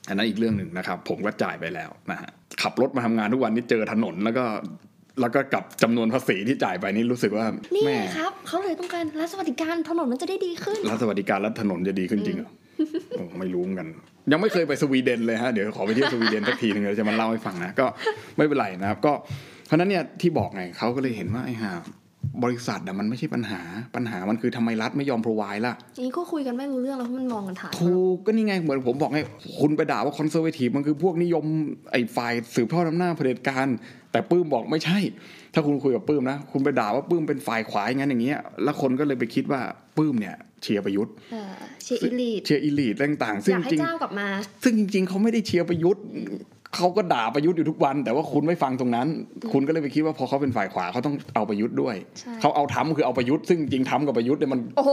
[0.09, 2.31] อันนั้นอีกเรื่องหนึ่งนะครับ ผมก็จ่ายไปแล้วนะฮะ
[2.63, 4.45] ขับรถมาทำงานทุกวันนี่เจอถนนแล้วก็
[5.21, 12.51] แล้วก็กับจำนวนภาษีที่จ่ายไปนี่รู้สึกว่านี่แม่ไงครับเขาเลยต้องการรัฐสวัสดิการถนนมันจะได้ดีขึ้นรัฐสวัสดิการรัฐถนนจะดีขึ้นจริงเหรอ
[13.17, 13.89] โอ้ไม่รู้เหมือนกัน
[14.33, 17.87] ยังไม่เคยไปสวีเดนเลยฮะเดี๋ยวขอไปเที่ยวสวีเดนสักทีหนึงเดี๋ยวจะมาเล่าให้ฟังนะก็
[18.37, 19.13] ไม่เป็นไรนะครับ ก็
[19.67, 21.73] เพราะฉะนั้นเนี่ยที่บอกไงเขาก็เลยเห็นว่าไอ้ห่า
[22.43, 23.61] บริษัทอะมันไม่ใช่ปัญหา
[23.97, 25.75] ปัญหามันคือทำไมรัฐไม่ยอมพร o ไวล่ะ
[26.05, 29.21] นี่ก็คุยกันไม่รู้เรื่องแล้วเพราะมันมองกันฐานถูกก็นี่ไงเหมือนผมบอกไง
[29.61, 31.45] คุณไปด่าว่าคอนเซอร์เวทีฟมันคือพวกนิยม
[31.93, 33.67] ไอ้ฝ่ายสืบทอดอำนาจเผด็จการ
[34.13, 34.99] แต่ปื้มบอกไม่ใช่
[35.55, 39.61] ถ้าคุณคุยกับปื้มนะ คุณไปด่าว่าปื้มเป็นฝ่ายขวาอย่างนั้นอย่างเงี้ยแล้วคนก็เลยไปคิดว่า
[39.97, 41.53] ปื้มเนี่ยเชียร์ประยุทธ์เออ
[41.85, 44.29] เชียร์อีลีดเชียร์อีลีทต่างๆซึ่องยากให้จริงเจ้ากลับมา
[44.65, 46.05] ซึ่งจริง ๆเขาไม่ได้เชียร์ประยุทธ์
[46.77, 49.07] เขาก็ด่าประยุทธ์อยู่ทุกวัน แต่ว่าคุณไม่ฟังตรงนั้น
[49.53, 54.93] คุณก็เลยไปคิดว่าพอเขาเป็นฝ่ายขวาเขาต้องเอาประยุทธ์ด้วยใช่เขาเอาทำคือเอาประยุทธ์ซึ่งจริงทำกับประยุทธ์เนี่ยมันโอ้โห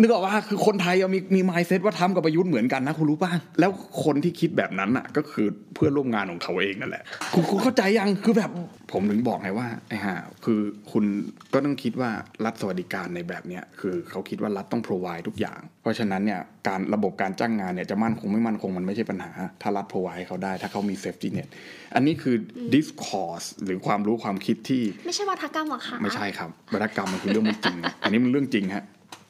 [0.00, 3.70] นึกออกว่าคือคนไทยอะมีมีมายเซ็ตว่าทำกับประยุทธ์เหมือนกันนะคุณรู้ป่ะแล้ว
[4.04, 8.50] คนที่คิดแบบนั้นอะ ก็คือเพื่อนร่วมงานของเขาเองนั่นแหละคุณคุณเข้าใจยังคือแบบ
[8.92, 10.60] ผมถึงบอกไงว่าไอ้ห่าคือ
[10.92, 11.04] คุณ
[11.52, 12.10] ก็ต้องคิดว่า
[12.44, 21.48] รัฐสวัสดิการในแบบเนี้ยคือเขาคิดว่ารัฐต้อง provide ทุกอย่าง เพราะฉะนั้นเนี่ยการระบบการจ้างงานเนี่ยจะมั่นคงไม่มั่นคงมันไม่ใช่ปัญหา ถ้ารัฐ provide ให้เขาได้ ถ้าเขามี safety net
[21.94, 22.36] อันนี้คือ
[22.74, 28.84] discourse หรือความรู้ความคิดที่ ไม่ใช่วัฒกรรมหรอกค่ะไม่ใช่ครับวัฒกรรมมันคือเรื่องไม่จริงอันนี้มันเรื่องจริงฮะ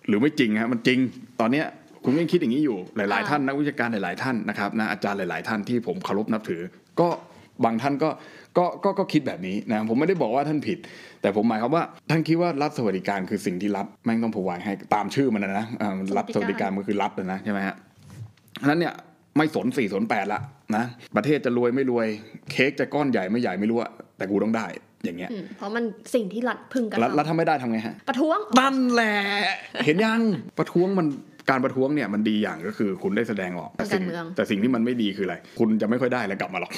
[0.08, 0.98] หรือไม่จริงฮะมันจริง
[1.40, 1.66] ตอนเนี้ย
[2.04, 6.62] คุณยังคิดอย่างนี้อยู่หลายๆอ่าท่านนักวิชาการหลาย ๆ ท่านนะครับนะอาจารย์หลาย ๆ ท่านที่ผมเคารพนับถือ
[7.00, 7.08] ก็
[7.64, 8.10] บางท่านก็
[8.58, 10.78] ก็ก็ก็คิดแบบนี้นะผมไม่ได้บอกว่าท่านผิด
[11.20, 17.76] แต่ผมหมายความว่า ท่านคิดว่ารัฐสวัสดิการคือสิ่งที่รัฐแม่งต้องพรวให้ตามชื่อมันนะนะอ่ารัฐสวัสดิการมันคือรัฐนะนะใช่ไหมฮะ
[18.62, 18.94] ฉะนั้นเนี่ย
[19.36, 20.40] ไม่สนสี่สนแปดละ
[20.76, 20.84] นะ
[21.16, 22.06] ประเทศจะรวยไม่รวย
[22.50, 24.66] เค้กจะก้อนใหญ่ไม่ใหญ่ไม่รู้อะแต่กูต้องได้
[25.04, 25.84] อย่างเงี้ยอืมเพราะมัน
[26.14, 29.16] สิ่งที่รัฐพึงกระแล้วแล้วทำถ้าไม่ได้ทำไงฮะ ประท้วงนั่นแหละ
[29.86, 30.20] เห็นยัง
[30.58, 31.06] ประท้วงมัน
[31.50, 36.72] การประท้วงเนี่ยมันดีอย่างก็คือคุณได้แสดงออกแต่สิ่งการเมืองแต่สิ่งที่มันไม่ดีคืออะไร คุณจะไม่ค่อยได้อะไรกลับมาหรอก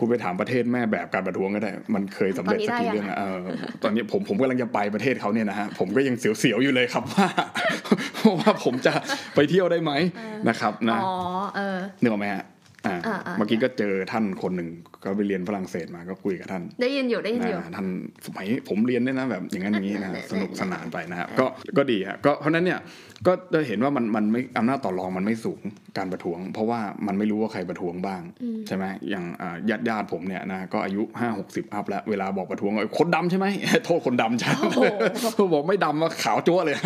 [0.00, 3.38] คุณไปถามประเทศแม่แบบการประท้วงก็ได้ มันเคยสำเร็จสักกี่เรื่องอะเออ
[3.82, 7.28] ตอนนี้ผมผมกำลังจะไปประเทศเขาเนี่ยนะฮะผมก็ยังเสียวๆอยู่เลยครับว่า
[8.38, 8.92] ว่าผมจะ
[9.34, 9.92] ไปเที่ยวได้ไหม
[10.48, 11.14] นะครับนะอ๋อ
[11.56, 12.44] เออนึกออกไหมฮะ
[12.88, 14.68] อ่าอ่าอ่าเมื่อกี้ก็เจอท่านคนหนึ่ง
[15.04, 17.86] ก็ไปเรียนฝรั่งเศสมาก็คุยกับท่าน ได้ยินอยู่ได้ยินอยู่นะท่าน
[18.26, 21.46] สมัยผมเรียนเนี่ยนะแบบอย่างนั้นอย่างนี้นะเนี่ยสนุกสนานไปนะครับก็
[21.78, 22.78] ก็ดีฮะก็เพราะฉะนั้นเนี่ย
[23.26, 25.60] ก็จะเห็นว่ามันมันไม่อำนาจต่อรองมันไม่สูง
[25.98, 28.22] การประท้วง เพราะว่ามันไม่รู้ว่าใครประท้วงบ้าง
[28.66, 29.24] ใช่ไหมอย่าง
[29.70, 33.46] ญาติญาติๆผมเนี่ยนะก็อายุห้าหกสิบอัพแล้วเวลาบอกประท้วงก็คนดำใช่ไหม
[33.84, 36.76] โทษคนดำใช่โอ้โหบอกไม่ดำว่าขาวจั๊วเลย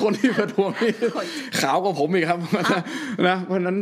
[0.00, 0.92] คนที่ประท้วงนี่
[1.60, 2.38] ขาวกว่าผมอีกครับ
[3.28, 3.76] นะเพราะฉะนั้น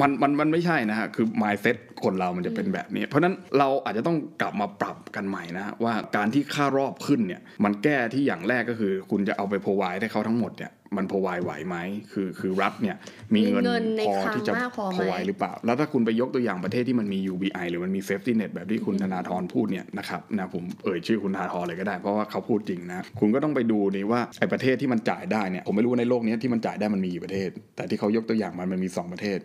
[0.00, 11.76] มันมันมันไม่ใช่นะฮะคือ mindset คนเรามันจะเป็นแบบนี้ เพราะฉะนั้นเราอาจจะต้องกลับมาปรับกันใหม่นะฮะว่าการที่ค่ารอบขึ้นเนี่ยมันแก้ที่อย่างแรกก็คือ คุณจะเอาไป provide ให้เขาทั้งหมดเนี่ย มัน provide ไหวไหม
[12.12, 12.96] คือคือรัฐเนี่ย
[13.34, 29.40] มีเงินมีเงินในพอคลังที่จะมากพอไหม provide หรือเปล่า แล้วถ้าคุณไปยกตัวอย่างประเทศที่มันมี UBI หรือมันมี safety net แบบที่คุณธนาธรพูดเนี่ยนะครับนะผมเอ่ยชื่อคุณธนาธรเลยก็ได้เพราะว่าเขาพูดจริงนะ คุณก็ต้องไปดูนี่ว่าไอ้ประเทศที่มันจ่ายได้เนี่ยผมไม่รู้ว่าในโลกนี้ที่มันจ่ายได้มันมีกี่ประเทศ แต่ที่เขายกตัวอย่างมันมันมีสองประเทศ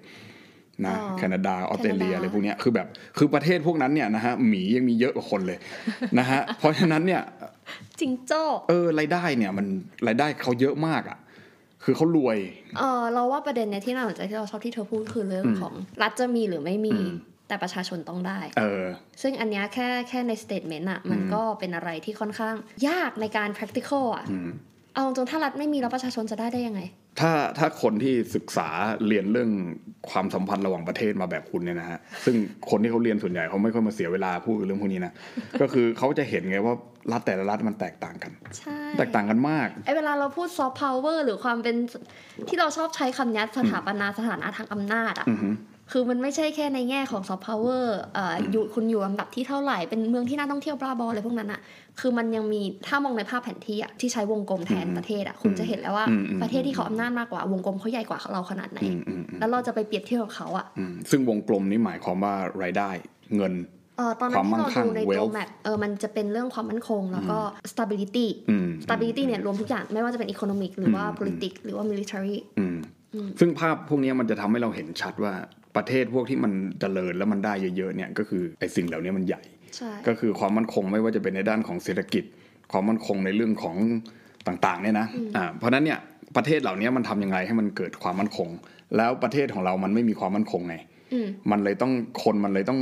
[0.85, 5.59] นะอ๋อแคนาดาออสเตรเลียแคนาดาอะไรพวกเนี้ยคือแบบคือประเทศพวกนั้นเนี่ยนะฮะหมียังมีเยอะกว่าคนเลย
[6.19, 7.21] นะฮะเพราะฉะนั้นเนี่ย
[7.99, 9.65] จิงโจ้เออรายได้เนี่ยมัน
[10.07, 11.17] รายได้เขาเยอะมากอะ
[11.85, 12.37] คือเขารวย
[12.77, 17.15] เออเราว่าประเด็นเนี้ยที่น่าสนใจที่เราชอบที่เธอพูดคือเรื่องอืมของรัฐจะมีหรือไม่มีอืม
[17.47, 18.85] แต่ประชาชนต้องได้ เออ
[19.21, 22.55] ซึ่งอันเนี้ยแค่แค่ในสเต t เมนต์อะมันอืมก็เป็นอะไรที่ค่อนข้าง
[22.87, 24.49] ยากในการ practical อะอืม
[24.95, 26.81] เอาตรงๆถ้ารัฐไม่มีแล้วประชาชนจะได้ได้ยังไง
[27.19, 28.67] ถ้าถ้าคนที่ศึกษา
[29.07, 29.49] เรียนเรื่อง
[30.11, 32.35] ความสัมพันธ์ระหว่างประเทศมาแบบคุณเนี่ยนะฮะซึ่ง
[32.69, 35.13] คนที่เขาเรียนส่วนใหญ่เขาไม่ค่อยมาเสียเวลาพูดเรื่องพวกนี้นะ
[35.61, 36.73] ก็คือเขาจะเห็นไงว่า
[37.11, 41.75] รัฐแต่ละรัฐมันแตกต่างกันใช่แตกต่างกันมากไอเวลาเราพูด soft power หรือความเป็น
[42.47, 45.49] ที่เราชอบใช้คำนี้สถาปนาสถานะทางอำนาจอะอือฮึ
[45.91, 51.61] คือมันไม่ใช่แค่ในแง่ของซอฟต์พาวเวอร์อยู่คุณอยู่ลำดับที่เท่าไหร่ เป็นเมืองที่น่าท่องเที่ยว blah blah อะไรพวกนั้นอะ
[51.99, 56.05] คือมันยังมีถ้ามองในภาพแผนที่อะที่ใช้วงกลมแทนประเทศอะคุณจะเห็นแล้วว่า
[56.41, 58.79] ประเทศที่เขาอำนาจมากกว่าวงกลมเขาใหญ่กว่าเราขนาดไหน
[59.39, 60.65] แล้วเราจะไปเปรียบเทียบกับเขาอะ
[61.09, 62.89] ซึ่งวงกลมนี้หมายความว่ารายได้
[63.35, 63.53] เงิน
[63.99, 67.37] ออตอนนั้ควานมที่มั่งเราคั่งดูใน wealth Grow Map เออมันจะเป็นเรื่องความมั่นคง แล้วก็
[67.71, 68.27] stability
[68.83, 72.35] stability เนี่ยรวมทุกอย่างไม่ว่าจะเป็น economic หรือว่า politics หรือว่า military
[73.39, 75.33] ซึ่งภาพพวกนี้มันจะทำให้เราเห็นชัดว่า
[75.77, 79.41] ประเทศพวกที่มันเจริญแล้วมันได้เยอะๆเนี่ยก็คือไอ้สิ่งเหล่านี้มันใหญ่
[79.77, 82.23] ใช่ก็คือความมั่นคงไม่ว่าจะเป็นในด้านของเศรษฐกิจ
[82.71, 83.75] ความมั่นคงในเรื่องของ
[84.47, 85.07] ต่างๆเนี่ยนะ
[85.37, 85.99] อ่าเพราะฉะนั้นเนี่ย
[86.37, 88.49] ประเทศเหล่านี้มันทำยังไงให้มันเกิดความมั่นคง
[88.97, 90.75] แล้วประเทศของเรามันไม่มีความมั่นคงไง
[91.13, 91.91] อืมมันเลยต้อง
[92.23, 92.81] คนมันเลยต้อง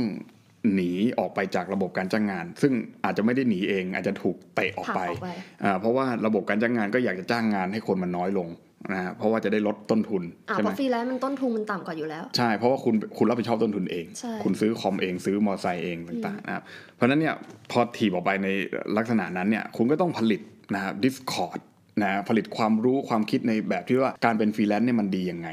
[0.74, 2.72] หนีออกไปจากระบบการจ้างงาน ซึ่ง
[3.04, 5.30] อาจจะไม่ได้หนีเองอาจจะถูกเตะออกไปผลักออกไป
[5.64, 8.48] อ่าเพราะว่าระบบการจ้างงานก็อยากจะจ้างงานให้คนมันน้อยลง
[8.92, 16.62] นะฮะเพราะว่าจะได้ลดต้นทุนอ่าใช่เพไหมราะฟรีแลนซ์มันต้นทุนมันต่ำกว่าอยู่แล้ว ใช่ เพราะว่าคุณคุณรับผิดชอบต้นทุนเองใช่คุณซื้อคอมเองซื้อมอเตอร์ไซค์เองต่างๆนะครับ
[16.94, 17.34] เพราะฉะนั้นเนี่ย
[17.70, 18.48] พอถีบออกไปใน
[18.96, 20.40] ลักษณะนั้นเนี่ยคุณก็ต้องผลิต
[20.74, 21.60] นะครับ Discord
[22.02, 25.48] นะผลิตความรู้ความคิดในแบบที่ว่าการเป็นฟรีแลนซ์เนี่ยมันดียังไง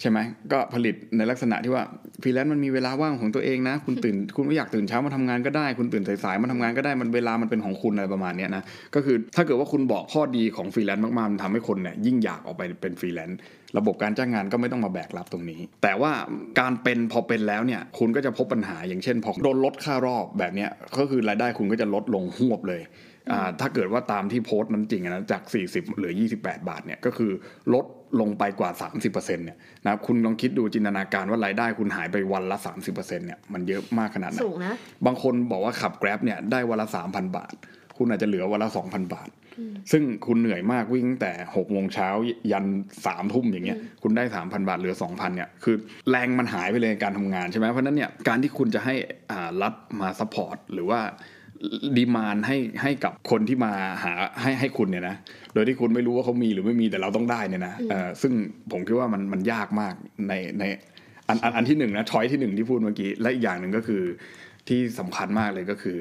[0.00, 0.18] ใช่ไหม
[0.52, 1.82] ก็ผลิตในลักษณะที่ว่า
[2.22, 8.62] ฟรีแลนซ์มันมีเวลาว่างของตัวเองนะ คุณตื่นคุณไม่อยากตื่นเช้ามาทำงานก็ได้ คุณตื่นสายๆมาทำงานก็ได้มันเวลามันเป็นของคุณอะไรประมาณเนี้ยนะ
[8.94, 13.38] ก็คือถ้าเกิดว่าคุณบอกข้อดีของฟรีแลนซ์มากๆมันทำให้คนเนี่ยยิ่งอยากออกไปเป็นฟรีแลนซ์
[13.78, 16.12] ระบบการจ้างงานก็ไม่ต้องมาแบกรับตรงนี้ แต่ว่า
[16.60, 23.06] การเป็นพอเป็นแล้วเนี่ยคุณก็จะพบปัญหาอย่างเช่นพอโดนลดค่ารอบแบบเนี้ยก็คือรายได้คุณก็จะลดลงหวบเลยอ่า
[23.60, 27.32] ถ้าเกิดว่าตามที่โพสต์นั้นจริงอะนะจาก 40 เหลือ 28 บาทเนี่ยก็คือ
[27.74, 27.86] ลด
[28.20, 34.74] ลงไปกว่า 30%เนี่ยนะครับคุณลองคิดดูจินตนาการว่ารายได้คุณหายไปวันละ 30%เนี่ยมันเยอะมากขนาดไหนสูงนะ
[35.06, 37.54] บางคนบอกว่าขับ Grab เนี่ยได้วันละ 3,000 บาท
[37.96, 39.30] คุณอาจจะเหลือวันละ 2,000 บาท
[39.92, 42.08] ซึ่งคุณเหนื่อยมากวิ่งตั้งแต่6โมงเช้า
[42.52, 42.66] ยัน
[43.00, 45.76] 3ทุ่มอย่างเงี้ยคุณได้ 3,000 บาทเหลือ 2,000เนี่ยคือ
[46.10, 48.94] แรงมันหายไปเลยในการทำงานใช่ไหมเพราะฉะนั้นเนี่ยการที่คุณจะให้
[49.30, 51.00] อ่ารัฐมา support หรือว่า
[51.96, 53.72] demand ให้ให้กับคนที่มา
[54.04, 55.16] หาให้ให้คุณเนี่ยนะ
[55.54, 58.32] โดยที่คุณไม่รู้ว่าเขามีหรือไม่มีแต่เราต้องได้เนี่ยนะเอ่อซึ่ง
[58.72, 59.94] ผมคิดว่ามันมันยากมาก
[60.28, 60.64] ในใน
[61.28, 64.02] อันอันอันที่หนึ่งนะ choice ที่หนึ่งที่พูดเมื่อกี้ และอีกอย่างหนึ่งก็คือ
[64.68, 65.98] ที่สำคัญมากเลยก็คือ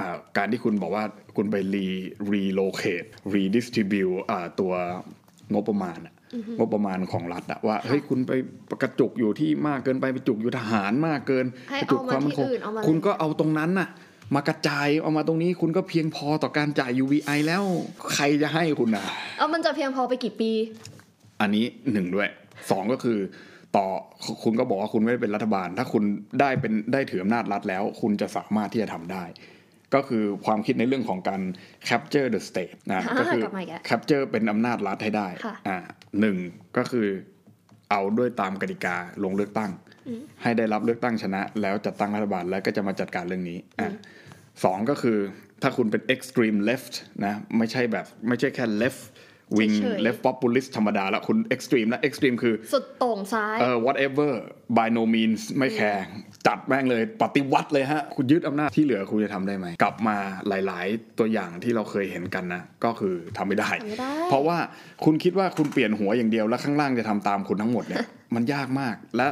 [0.00, 1.04] อ่าการที่คุณบอกว่า
[1.36, 1.86] คุณไปรี
[2.32, 4.72] relocate redistribute อ่าตัว
[5.52, 6.14] งบประมาณอะ
[6.58, 8.32] งบประมาณของรัฐอะว่าเฮ้ยคุณไป
[8.82, 13.88] กระจุกอยู่ที่มากเกินไปไปจุกอยู่ทหารมากเกินให้กระจุกเอามาที่อื่นเอามาคุณก็เอาตรงนั้นน่ะ
[14.34, 17.62] มากระจายเอามาตรงนี้คุณก็เพียงพอต่อการจ่าย UVI แล้ว
[18.14, 19.04] ใครจะให้คุณอะ
[19.38, 20.50] เอามันจะเพียงพอไปกี่ปี
[21.40, 22.28] อันนี้หนึ่งด้วย
[22.70, 23.18] สองก็คือ
[23.76, 23.86] ต่อ
[24.42, 26.02] คุณก็บอกว่าคุณไม่ได้เป็นรัฐบาล ถ้าคุณ
[26.40, 29.24] ได้เป็นได้ถืออำนาจรัฐแล้ว คุณจะสามารถที่จะทำได้
[29.94, 31.42] ก็คือความคิดในเรื่องของการ
[31.88, 35.78] capture the state นะอ่าก็คือกลับมาอีกแล้ว capture เป็นอำนาจรัฐให้ได้ค่ะอ่า
[36.20, 36.36] หนึ่ง
[36.76, 37.08] ก็คือ
[37.90, 39.70] เอาด้วยตามกติกาลงเลือกตั้ง
[40.42, 43.92] ให้ได้รับเลือกตั้งชนะ แล้วจัดตั้งรัฐบาลแล้วก็จะมาจัดการเรื่องนี้อ่า
[44.64, 45.18] สองก็คือ
[45.62, 49.02] ถ้าคุณเป็น extreme left นะไม่ใช่แบบไม่ใช่แค่ left
[49.58, 54.30] wing เฉยๆ left populist ธรรมดาแล้วคุณ extreme แล้ว extreme คือ สุดโต่งซ้ายเออ whatever
[54.76, 56.04] by no means ไม่แคร์
[56.46, 60.16] จัดแม่งเลยปฏิวัติเลยฮะ คุณยึดอำนาจที่เหลือคุณจะทำได้ไหม กลับมา
[60.48, 64.58] หลาย ๆ ตัวอย่างที่เราเคยเห็นกันนะ ก็คือทำไม่ได้ทำไม่ได้เพราะว่า
[65.04, 69.26] คุณคิดว่าคุณเปลี่ยนหัวอย่างเดียวแล้วข้างล่างจะทำตามคุณทั้งหมดเนี่ยมันยากมากและ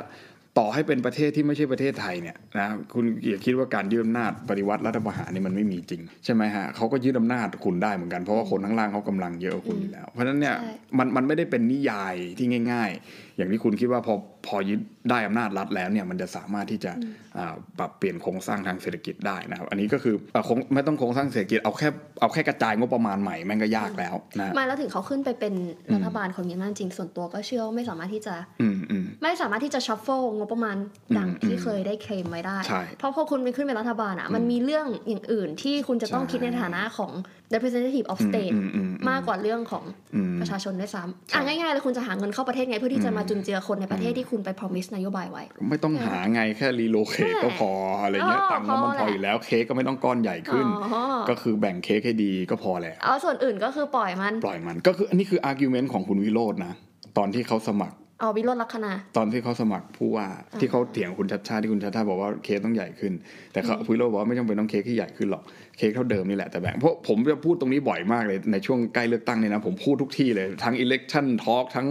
[0.58, 14.14] ต่อให้เป็นประเทศที่ไม่ใช่ประเทศไทยเนี่ยนะคุณอย่าคิดว่าการยึดอำนาจปฏิวัติรัฐประหารนี่มันไม่มีจริง ใช่ไหมฮะเขาก็ยึดอำนาจคุณได้เหมือนกันเพราะว่าคนข้างล่างเขากำลังเยอะกว่าคุณอยู่แล้ว เพราะฉะนั้นเนี่ยใช่มันมันไม่ได้เป็นนิยายที่ง่าย ๆ อย่างที่คุณคิดว่าพอ
[14.46, 16.92] พอยึดได้อำนาจรัฐแล้วเนี่ยมันจะสามารถที่จะ
[17.38, 21.88] อ่าปรับเปลี่ยนโครงสร้างทางเศรษฐกิจได้นะครับอันนี้ก็คืออ่าคงไม่ต้องโครงสร้างเศรษฐกิจเอาแค่
[22.20, 25.54] เอาแค่กระจายงบประมาณใหม่แม่งก็ยากแล้วนะมาแล้วถึงเขาขึ้นไปเป็น
[25.94, 30.76] รัฐบาลคนมีอำนาจจริงส่วนตัวก็เชื่อว่าไม่สามารถที่จะอืมอืมไม่สามารถที่จะ shuffle งบประมาณ
[31.18, 37.12] ดังอืมที่เคยได้เคลมไว้ได้ใช่เพราะพอคุณไปขึ้นเป็นรัฐบาลอะมันมีเรื่องอย่างอื่นที่คุณจะต้องใช่คิดในฐานะของ
[37.54, 39.84] representative of state อืมอืมอืมมากกว่าเรื่องของ
[40.14, 47.70] อืมประชาชนด้วยซ้ำใช่อะง่ายๆเลยคุณจะหาเงินเข้าประเทศไง เพื่อที่จะมาจุนเจือคนในประเทศที่คุณไป promise นโยบายไว้ ไม่ต้องหาไงแค่ relocate ก็พอ
[48.02, 56.72] อะไรเงี้ยอ๋อตังค์ก็มันพพออแหละอยู่แล้วเค้กก็ไม่ต้องก้อนใหญ่ขึ้นอ๋อก็คือแบ่งเค้กให้ดีก็พอแล้วเอาส่วนอื่นก็คือปล่อยมัน ปล่อยมันก็คืออันนี้คือ argument ของคุณวิโรจน์นะ
[57.18, 60.26] ตอนที่เขาสมัครเอาวิโรจน์ลักษณะตอนที่เขาสมัครผู้ว่า
[60.60, 63.12] ที่เขาเถียงคุณชัดชาติที่คุณชัดชาติบอกว่าเค้กต้องใหญ่ขึ้น
[63.52, 65.42] แต่เขาวิโรจน์บอกว่าไม่จำเป็นต้องเค้กที่ใหญ่ขึ้นหรอก
[65.78, 71.86] เค้กเท่าเดิมนี่แหละแต่แบ่งเพราะผมจะพูดตรงนี้บ่อยมากเลยในช่วงใกล้เลือกตั้งเนี่ยนะผมพูดทุกที่เลยทั้ง election talk ทั้ง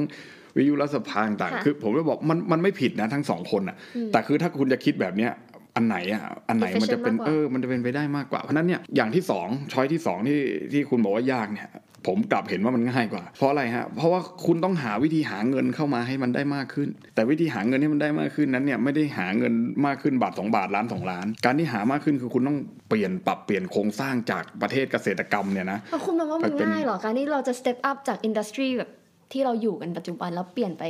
[0.56, 3.76] วิทยุรัฐสภาต่างค่ะๆคือผมจะบอกมันมันไม่ผิดนะทั้งสองคนอะ
[4.12, 5.32] แต่คือถ้าคุณจะคิดแบบเนี้ย
[5.76, 10.40] อันไหนอะอันไหนมันจะเป็น Efficient มากกว่าเออมันจะเป็นไปได้มากกว่าเพราะฉะนั้นเนี่ยอย่างที่สองช้อยที่สองที่
[10.72, 11.70] ที่คุณบอกว่ายากเนี่ย
[12.08, 19.54] ผมกลับเห็นว่ามันง่ายกว่า เพราะอะไรฮะ เพราะว่าคุณต้องหาวิธีหาเงินเข้ามาให้มันได้มากขึ้น แต่วิธีหาเงินให้มันได้มากขึ้นนั้นเนี่ยไม่ได้หาเงิน
[19.86, 22.58] มากขึ้นบาทสองบาทล้านสองล้าน การที่หามากขึ้นคือคุณต้อง
[22.90, 28.90] เปลี่ยนปรับเปลี่ยนโครงสร้างจากประเทศเกษตรกรรมเนี่ยนะแล้วคุณมองว่ามันเป็นง่ายเหรอการที่เราจะ step up จาก industry แบบ
[29.32, 30.84] ที่เราอยู่กันปัจจุบันแล้วเปลี่ยนไป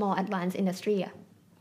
[0.00, 1.14] more advanced industry อะ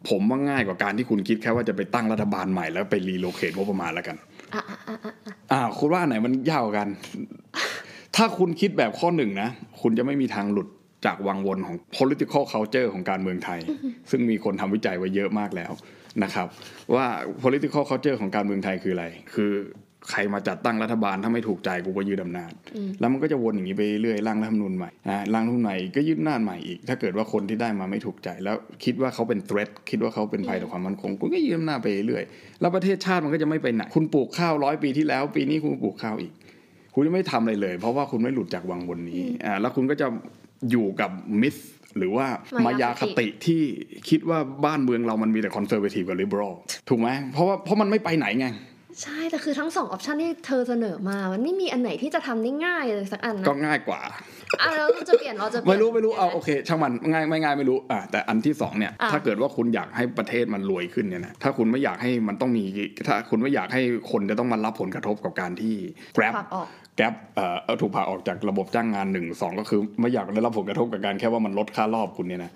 [0.10, 4.17] ผมว่าง่ายกว่าการที่คุณคิดแค่ว่าจะไปตั้งรัฐบาลใหม่แล้วไป relocate งบประมาณแล้วกัน
[4.56, 6.88] อะอะอะอะอะอ่าคุณว่าอันไหนมันยากกว่ากัน
[8.15, 9.50] ถ้าคุณคิดแบบข้อหนึ่งนะ
[9.82, 10.67] คุณจะไม่มีทางหลุด
[11.06, 13.60] จากวังวนของ political culture ของการเมืองไทย
[14.12, 15.72] ซึ่งมีคนทำวิจัยไว้เยอะมากแล้ว
[16.24, 16.48] นะครับ
[16.95, 17.06] ว่า
[17.43, 19.52] political culture ของการเมืองไทยคืออะไร คือ
[20.12, 22.52] ใครมาจัดตั้งรัฐบาลถ้าไม่ถูกใจกูก็ยืดอำนาจ
[23.00, 32.24] แล้วมันก็จะวนอย่างนี้ไปเรื่อยร่างรัฐธรรมนูญใหม่อ่าร่างรัฐธรรมนูญใหม่ก็ยืดอำนาจใหม่อีก ถ้าเกิดว่าคนที่ได้มาไม่ถูกใจ แล้วคิดว่าเขาเป็น threat คิดว่าเขาเป็นภัยต่อความมั่นคงคุณก็ยืดอำนาจไปเรื่อย
[32.62, 36.34] แล้วประเทศชาติมันก็จะไม่ไปไหนคุณปลูกข้าวร้อยปีที่แล้ว ปีนี้คุณปลูกข้าวอีก
[36.93, 40.08] คุณจะไม่ทำอะไรเลย เพราะว่าคุณไม่หลุดจากวังวนนี้อ่าแล้วคุณก็จะ
[40.71, 41.56] อยู่กับมิส
[41.97, 42.28] หรือว่า
[42.65, 43.62] มายาคติที่
[44.10, 46.54] คิดว่าบ้านเมืองเรามันมีแต่ conservative กับ liberal
[46.89, 48.47] ถูกไหมเพราะว่าเพราะมันไม่ไปไหนไง
[49.04, 62.63] ใช่แต่คือทั้งสอง option ที่เธอเสนอมา มันไม่มีอันไหนที่จะทำได้ง่ายเลยสักอันนะก็ง่ายกว่าอะแล้วเราจะเปลี่ยนเราจะเปลี่ยนไม่รู้ไม่รู้เอาโอเคช่างมันง่ายไม่ง่ายไม่รู้อ่าแต่อันที่สองเนี่ยอะถ้าเกิดว่าคุณอยากให้ประเทศมันรวยขึ้นเนี่ยนะถ้าคุณไม่อยากให้มันต้องมี
[63.08, 65.75] ถ้าคุณไม่อยากให้คนจะต้องมารับผลกระทบกับการที่
[66.17, 72.52] grab ผลักออก Grab เอ่อเอาถูกพาออกจากระบบจ้างงานหนึ่งสองก็คือไม่อยากได้รับผลกระทบกับการแค่ว่ามันลดค่ารอบคุณเนี่ยนะ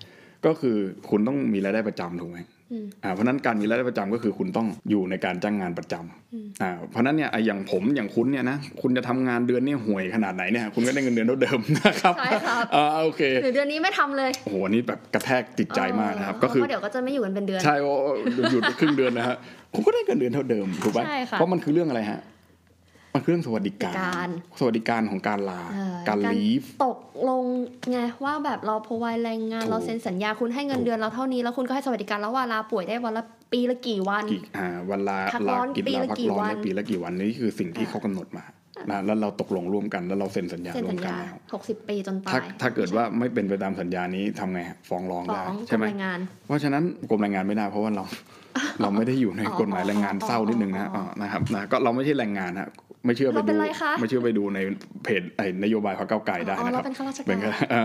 [0.46, 0.76] ก็คือ
[1.10, 2.38] คุณต้องมีรายได้ประจำถูกไหม
[2.72, 17.92] อืมอ่าเพราะฉะนั้นการมีรายได้ประจำก็คือคุณต้องอยู่ในการจ้างงานประจำอ่าเพราะฉะนั้นเนี่ยไอ้อย่างผมอย่างคุณเนี่ยนะคุณจะทำงานเดือนเนี่ยห่วยขนาดไหนเนี่ยคุณก็ได้เงินเดือนเท่าเดิมนะครับใช่ครับอ่าโอเคหรือเดือนนี้ไม่ทำเลยโอ้โหอันนี้แบบกระแทกจิตใจมากนะครับก็คือเพราะเดี๋ยวก็จะไม่อยู่กันเป็นเดือนใช่โอ้
[18.50, 19.36] หยุดไปครึ่งเดือนนะฮะ
[19.74, 22.20] ผมก็ได้เงินเดือนเท่าเดิมถูกไหมใช่ค่ะเพราะมันคือเรื่องอะไรฮะ
[23.14, 26.98] มันคือเรื่องสวัสดิการการ สวัสดิการของการลาเอ่อการลีฟ ตก
[27.28, 27.44] ลง
[27.90, 38.44] ไงว่าแบบเราพอวายแรงงานถูกเราเซ็นสัญญาคุณให้เงินเดือนเราเท่านี้ แล้วคุณก็ให้สวัสดิการแล้วว่าลาป่วยได้วันละปีละกี่วันกี่อ่าวันลาพักร้ลาอนกินปีลาละพักกี่ร้อนวันในปีละกี่วันนี่คือสิ่งที่เขากำหนดมา
[38.90, 48.04] นะแล้วเราตกลงร่วมกันแล้วเราเซ็นสัญญาเซ็นร่วสัมญกันญาแล้วหกสิบปีจนตาถ้ายถ้าเกิดว่าไม่เป็นไปตามสัญญานี้ทำไงฮะฟ้องร้องฟ้ได้องใช่ไหมกรมแรงงานเพราะฉะนั้นกรมแรงงานไม่ได้เพราะว่าเรา
[48.80, 52.68] เราไม่ได้อยู่ในอ๋อกฎหมายแรงงานอ๋อเศร้านิดนึงนะอ๋ออ๋ออ๋อนะครับนะก็เราไม่ใช่แรงงานฮะ
[53.04, 54.58] ไม่เชื่อไปเราเป็ดูนไรคะไม่เชื่อไปดูใน
[55.04, 57.84] เพจไอ้นโยบายพรรคเก้าวไกลได้อ๋อนะคเรารับเป็นข้าราชเป็นการอ่า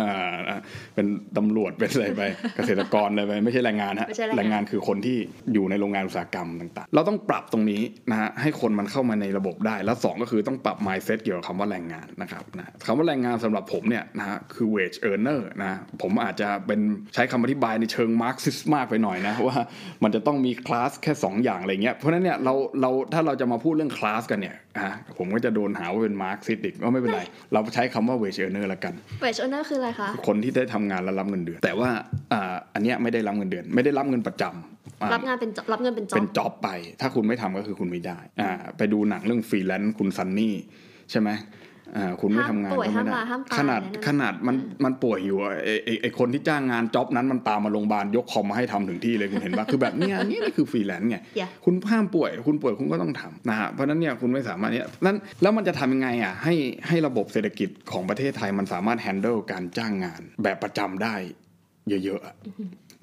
[0.50, 0.60] อ่า
[0.96, 1.06] เป็น
[1.38, 2.22] ตำรวจเป็นอะไรไป
[2.56, 5.18] เกษตรกรอะไรไปไม่ใช่แรงงานฮะไม่ใช่แรงงานแรงงานคือคนที่
[5.54, 16.80] อยู่ในโรงงานอุตสาหกรรมต่างๆ เราต้องปรับตรงนี้นะฮะให้คนมันเข้ามาในระบบได้ แล้วสองก็คือต้องปรับ mindset เกี่ยวกับคำว่าแรงงานนะครับนะคำว่าแรงงานสำหรับผมเนี่ยนะฮะคือ wage earner นะผมอาจจะเป็น
[17.14, 19.58] ใช้คำอธิบายในเชิง Marxist มากไปหน่อยนะว่า
[20.04, 27.22] มันจะต้องมีคลาสแค่สองอย่างอะไรเงี้ยเพราะฉะนั้นเนี่ยเราเราถ้าเราจะมาพูดเรื่องคลาสกันเนี่ย อะผมก็จะโดนหาว่าเป็น Marxist อีกก็ไม่เป็นไร
[27.54, 31.90] เราใช้คำว่า wage earner ละกัน wage earner คืออะไรคะคนที่ได้ทำงานแล้วรับเงินเดือน แต่ว่า
[32.34, 36.70] อ่าอันเนี้ยไม่ได้รับเงินเดือน ไม่ได้รับเงินประจำอ่ารับงานเป็นรับเงินเป็นจ็อเป็นบจ็อบไป
[37.02, 40.56] ถ้าคุณไม่ทำก็คือคุณไม่ได้อ่าไปดูหนังเรื่องฟรีแลนซ์คุณซันนี่
[41.12, 41.59] ใช่ไหมอ่า
[42.22, 56.54] คุณไม่ทำงานห้ามป่วยก็ไม่ได้ห้ามลาห้ามตายขนาดอะไรนั่นขนาดมันมันป่วยอยู่อะไอไอไอคนที่จ้างงาน job นั้นมันตามมาโรงพยาบาลยกคอมมาให้ทำถึงที่เลยคุณเห็นปะคือแบบเนี้ยอันนี่นี่คือฟรีแลนซ์ไงอย่าคุณห้ามป่วย คุณป่วยคุณก็ต้องทำนะฮะเพราะฉะนั้นเนี่ยคุณไม่สามารถเนี่ยนั้นแล้วมันจะทำยังไงอะให้
[56.88, 61.16] ให้ระบบเศรษฐกิจของประเทศไทยมันสามารถ handle การจ้างงานแบบประจำได้
[61.90, 62.36] เยอะๆอะ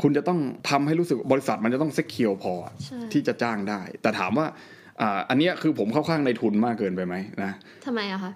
[0.02, 0.38] คุณจะต้อง
[0.70, 4.46] ทำให้รู้สึกบริษัทมันจะต้องเซ็กเคียวพอใช่ที่จะจ้างได้ แต่ถามว่า
[5.00, 7.52] อ่าอันเนี้ยคือผมเข้าข้างในทุนมากเกินไปไหมนะ
[7.86, 8.32] ทำไมอะคะ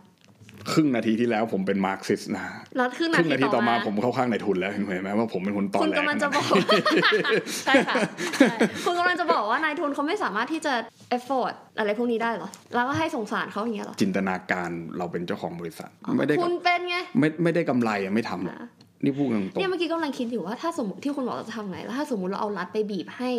[0.73, 2.45] ครึ่งนาทีที่แล้วผมเป็นมาร์กซิสนะ
[2.77, 6.85] แล้วครึ่งครึ่งนาทีนาทีต่ต่ออมามาผมเข้าข้างในทุนแล้วเห็นไหมว่าผมเป็นคนตอคุณแหลกำลังจะขบนาอดก
[7.65, 7.95] ใช่ค่ะ
[8.41, 10.73] ใช่คุณกำลังจะบอกว่านายทุนเขาไม่สามารถที่จะ
[11.17, 18.69] afford อะไรพวกนี้ได้เหรอ แล้วก็ให้สงสารเขาอย่างเงี้ยเหรอ จินตนาการเราเป็นเจ้าของบริษัท ไม่ได้คุณเป็นไง ไม่ไม่ได้กำไรอะไม่ทำหรอกอะ
[19.05, 23.31] นี่พูดตรงเนี่ยเมื่อกี้กำลังคิดอยู่ว่าถ้าสมมติที่คุณบอกเราจะทำไงแล้วถ้าสมมติเราเอารัฐไปบีบให้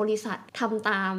[0.00, 1.12] บริษัททำตาม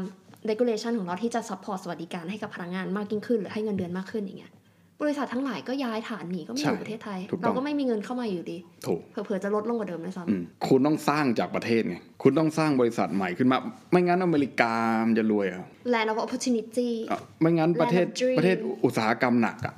[0.49, 4.51] regulation ของเราที่จะ support สวัสดิการให้กับพนักงานมากยิ่งขึ้น หรือให้เงินเดือนมากขึ้นอย่างเงี้ย
[5.01, 13.57] บริษัททั้งหลายก็ย้ายฐานหนีก็ไม่อยู่ประเทศไทย เราก็ไม่มีเงินเข้ามาอยู่ดีๆถูก เผื่อๆจะลดลงกว่าเดิมด้วยซ้อืมคุณต้องสร้างจากประเทศไง คุณต้องสร้างบริษัทใหม่ขึ้นมา
[13.91, 14.73] ไม่งั้นอเมริกา
[15.07, 16.89] มันจะรวยเหรอะำ land of opportunity
[17.41, 19.75] ไม่งั้นประเทศ Land of dream ประเทศอุตสาหกรรมหนักอะ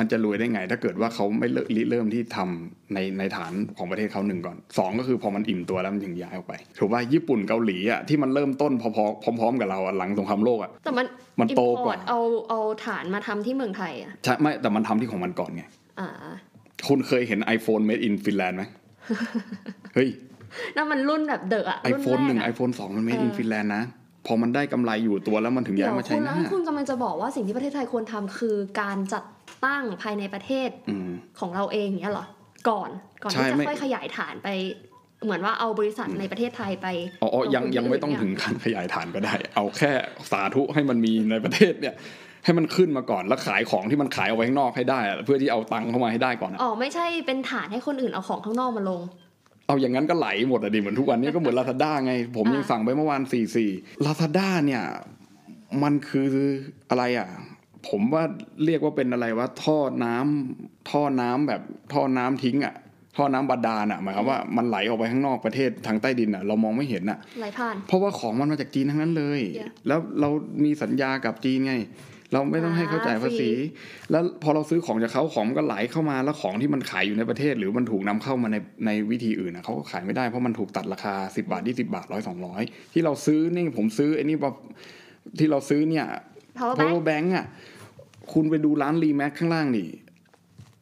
[0.00, 11.06] มันจะรวยได้ไง ถ้าเกิดว่าเขาไม่เริ่มริเริ่มที่ทำในในฐานของประเทศเขาหนึ่งก่อนสองก็คือพอมันอิ่มตัวแล้วมันถึงย้ายออกไปถูกว่าญี่ปุ่นเกาหลีอะที่มันเริ่มต้นพอๆพร้อมๆกับเราอะหลังสงครามโลกอะแต่มัน
[11.40, 15.62] มันโตกว่า import เอาเอาฐานมาทำที่เมืองไทยอะใช่ไม่แต่มันทำที่ของมันก่อนไง
[16.00, 16.08] อ่า
[16.88, 18.62] คุณเคยเห็น iPhone made in Finland ไหม
[19.94, 20.08] เฮ้ย
[20.76, 23.84] นั่นมันรุ่นแบบเดอะอะไอรุ่นโฟนแรหนึ่กงอะไอโฟนสองมัน made in เออ Finland นะ
[24.26, 29.24] พอมันได้กำไรอยู่ตัวแล้วมันถึงเดี๋ย้ายยวมาใช้คุณหน้าแล้วคุณกำลังจะบอกว่าสิ่งที่ประเทศไทยควรทำคือการจัด
[29.66, 32.26] ตั้งภายในประเทศอืมของเราเองเนี่ยเหรอ
[32.68, 32.90] ก่อน
[33.22, 34.48] ก่อนใช่ที่จะไม่ค่อยขยายฐานไป
[35.24, 36.86] เหมือนว่าเอาบริษัทในประเทศไทยไป
[37.22, 39.92] อ๋ออ๋อยังลทุนยังไม่ต้องที่ถึงขั้นขยายฐานก็ได้ เอาแค่
[40.30, 41.94] สาธุให้มันมีในประเทศเนี่ย
[42.44, 49.00] ให้มันขึ้นมาก่อนแล้วขายของที่มันขายเอาไว้ข้างนอกให้ได้อะเพื่อที่เอาตังค์เข้ามาให้ได้ก่อนอะอ๋อไม่ใช่เป็นฐานให้คนอื่นเอาของข้างนอกมาลง
[49.66, 53.70] เอาอย่างนั้นก็ไหลหมดอะดิเหมือนทุกวันนี้ก็เหมือนลาซาด้าไง ผมยังอ่าสั่งไปเมื่อวานสี่สี่
[54.04, 54.82] ลาซาด้าเนี่ย
[55.82, 56.28] มันคือ
[56.90, 57.28] อะไรอะ
[57.88, 58.22] ผมว่า
[58.64, 61.62] เรียกว่าเป็นอะไรว่าท่อน้ำท่อน้ำแบบ
[61.92, 62.74] ท่อน้ำทิ้งอะ
[63.16, 69.70] ท่อน้ำบาดาลอะหมายความว่ามันไหลออกไปข้างนอกประเทศทางใต้ดินอะเรามองไม่เห็นอะไหลผ่านเพราะว่าของมันมาจากจีนทั้งนั้นเลย Yeah.
[69.88, 70.28] แล้วเรา
[70.64, 71.74] มีสัญญากับจีนไง
[72.32, 73.50] เราไม่ต้องให้เขาจ่ายภาษี
[74.10, 82.62] แล้วพอเราซื้อของจากเขาของมันก็ไหลเข้ามาแล้วของที่มันขายอยู่ในประเทศ หรือมันถูกนำเข้ามาในในวิธีอื่นนะเขาก็ขายไม่ได้เพราะมันถูกตัดราคา 10 บาท20บาทร้อยสองร้อย
[82.92, 84.56] ที่เราซื้อนี่ผมซื้อไอ้นี่แบบ
[85.38, 86.06] ที่เราซื้อเนี่ย
[86.58, 87.46] power bank power bank อะ
[88.32, 89.90] คุณไปดูร้านรีแม็กข้างล่างนี่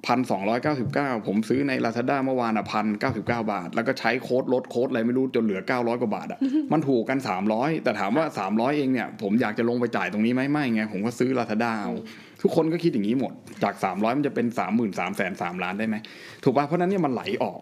[0.07, 6.39] พันสองร้อยเก้าสิบเก้าผมซื้อในลาซาด้าเมื่อวานอะพันเก้าสิบเก้าบาท แล้วก็ใช้โค้ดลดโค้ดอะไรไม่รู้จนเหลือเก้าร้อยกว่าบาทอะ
[6.73, 11.93] มันถูกกันสามร้อยแต่ถามว่าสามร้อยเองเนี่ย ผมอยากจะลงไปจ่ายตรงนี้ไหมไม่ไง ผมก็ซื้อลาซาด้าเอา
[12.43, 15.97] ทุกคนก็คิดอย่างนี้หมด จากสามร้อยมันจะเป็นสามหมื่นสามแสนสามล้านได้ไหม
[16.45, 17.59] ถูกป่ะเพราะฉะนั้นเนี่ยมันไหลออก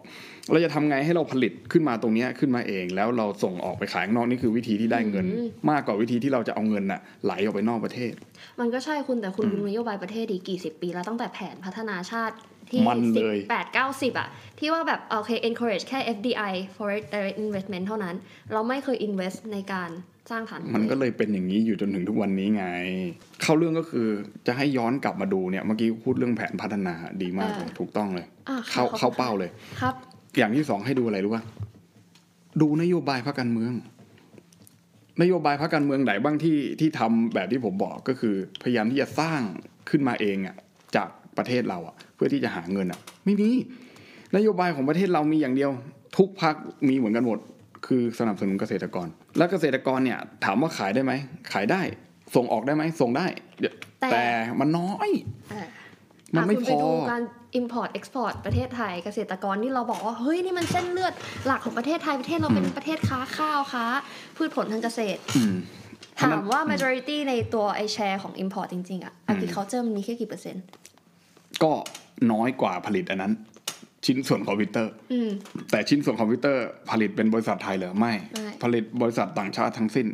[0.51, 8.13] เราจะทำไงให้เราผลิตขึ้นมาตรงเนี้ยขึ้นมาเอง แล้วเราส่งออกไปขายข้างนอกนี่คือวิธีที่ได้เงินอืมมากกว่าวิธีที่เราจะเอาเงินน่ะไหลออกไปนอกประเทศ
[8.59, 12.35] มันก็ใช่คุณแต่คุณรู้นโยบายประเทศดีกี่สิบปีแล้วตั้งแต่แผนพัฒนาชาติ
[12.69, 18.15] ที่มันเลยแปดเก้าสิบอะที่ว่าแบบโอเค encourage แค่ FDI foreign direct investment เท่านั้น
[18.53, 19.89] เราไม่เคย invest ในการ
[20.31, 22.65] สร้างฐานมันก็เลยเป็นอย่างนี้อยู่จนถึงทุกวันนี้ไง
[23.41, 24.07] เข้าเรื่องก็คือ
[24.47, 29.49] จะให้ย้อนกลับมาดูเนี่ยเมื่อกี้พูดเรื่องแผนพัฒนาดีมากเลยถูกต้องเลยอะเข้าค่ะเข้าเป้าเลย
[29.81, 29.95] ครับ
[30.37, 31.43] อย่างที่สองให้ดูอะไรรู้ป่ะ
[32.61, 33.73] ดูนโยบายพรรคการเมือง
[35.21, 39.41] นโยบายพรรคการเมืองไหนบ้างที่ที่ทำแบบที่ผมบอกก็คือ พยายามที่จะสร้าง
[39.89, 40.55] ขึ้นมาเองอะ
[40.95, 43.49] จากประเทศเราอะ เพื่อที่จะหาเงินอะ ไม่มี
[44.35, 45.71] นโยบายของประเทศเรามีอย่างเดียว
[46.17, 46.55] ทุกพัก
[46.87, 47.39] มีเหมือนกันหมด
[47.85, 51.13] คือสนับสนุนเกษตรกร และเกษตรกรเนี่ยถามว่าขายได้ไหม
[51.51, 51.81] ขายได้
[52.35, 53.25] ส่งออกได้ไหมส่งได้
[53.59, 54.25] เดี๋ยวแต่แต่
[54.59, 55.09] มันน้อย
[55.51, 55.67] เออ
[56.35, 57.23] มันไม่อะพคุณอไปดูการ
[57.59, 61.13] import export ประเทศไทยเกษตรกรที่เราบอกว่าเฮ้ยนี่มันเส้นเลือด
[61.45, 63.85] หลักของประเทศไทยประเทศเราเป็นประเทศค้าข้าวค้า
[64.37, 65.55] พืชผลทางเกษตรอืม
[66.21, 70.63] ถามว่า majority ในตัวไอแชร์ของ import จริง ๆอะ agriculture มันมีแค่กี่เปอร์เซ็นต์
[71.63, 71.71] ก็
[72.31, 73.33] น้อยกว่าผลิตอันนั้น
[74.05, 75.29] ชิ้นส่วนคอมพิวเตอร์อืม
[75.71, 80.07] แต่ชิ้นส่วนคอมพิวเตอร์ผลิตเป็นบริษัทไทยเหรือไม่ไม่ ผลิตบริษัทต่างชาติทั้งสิ้น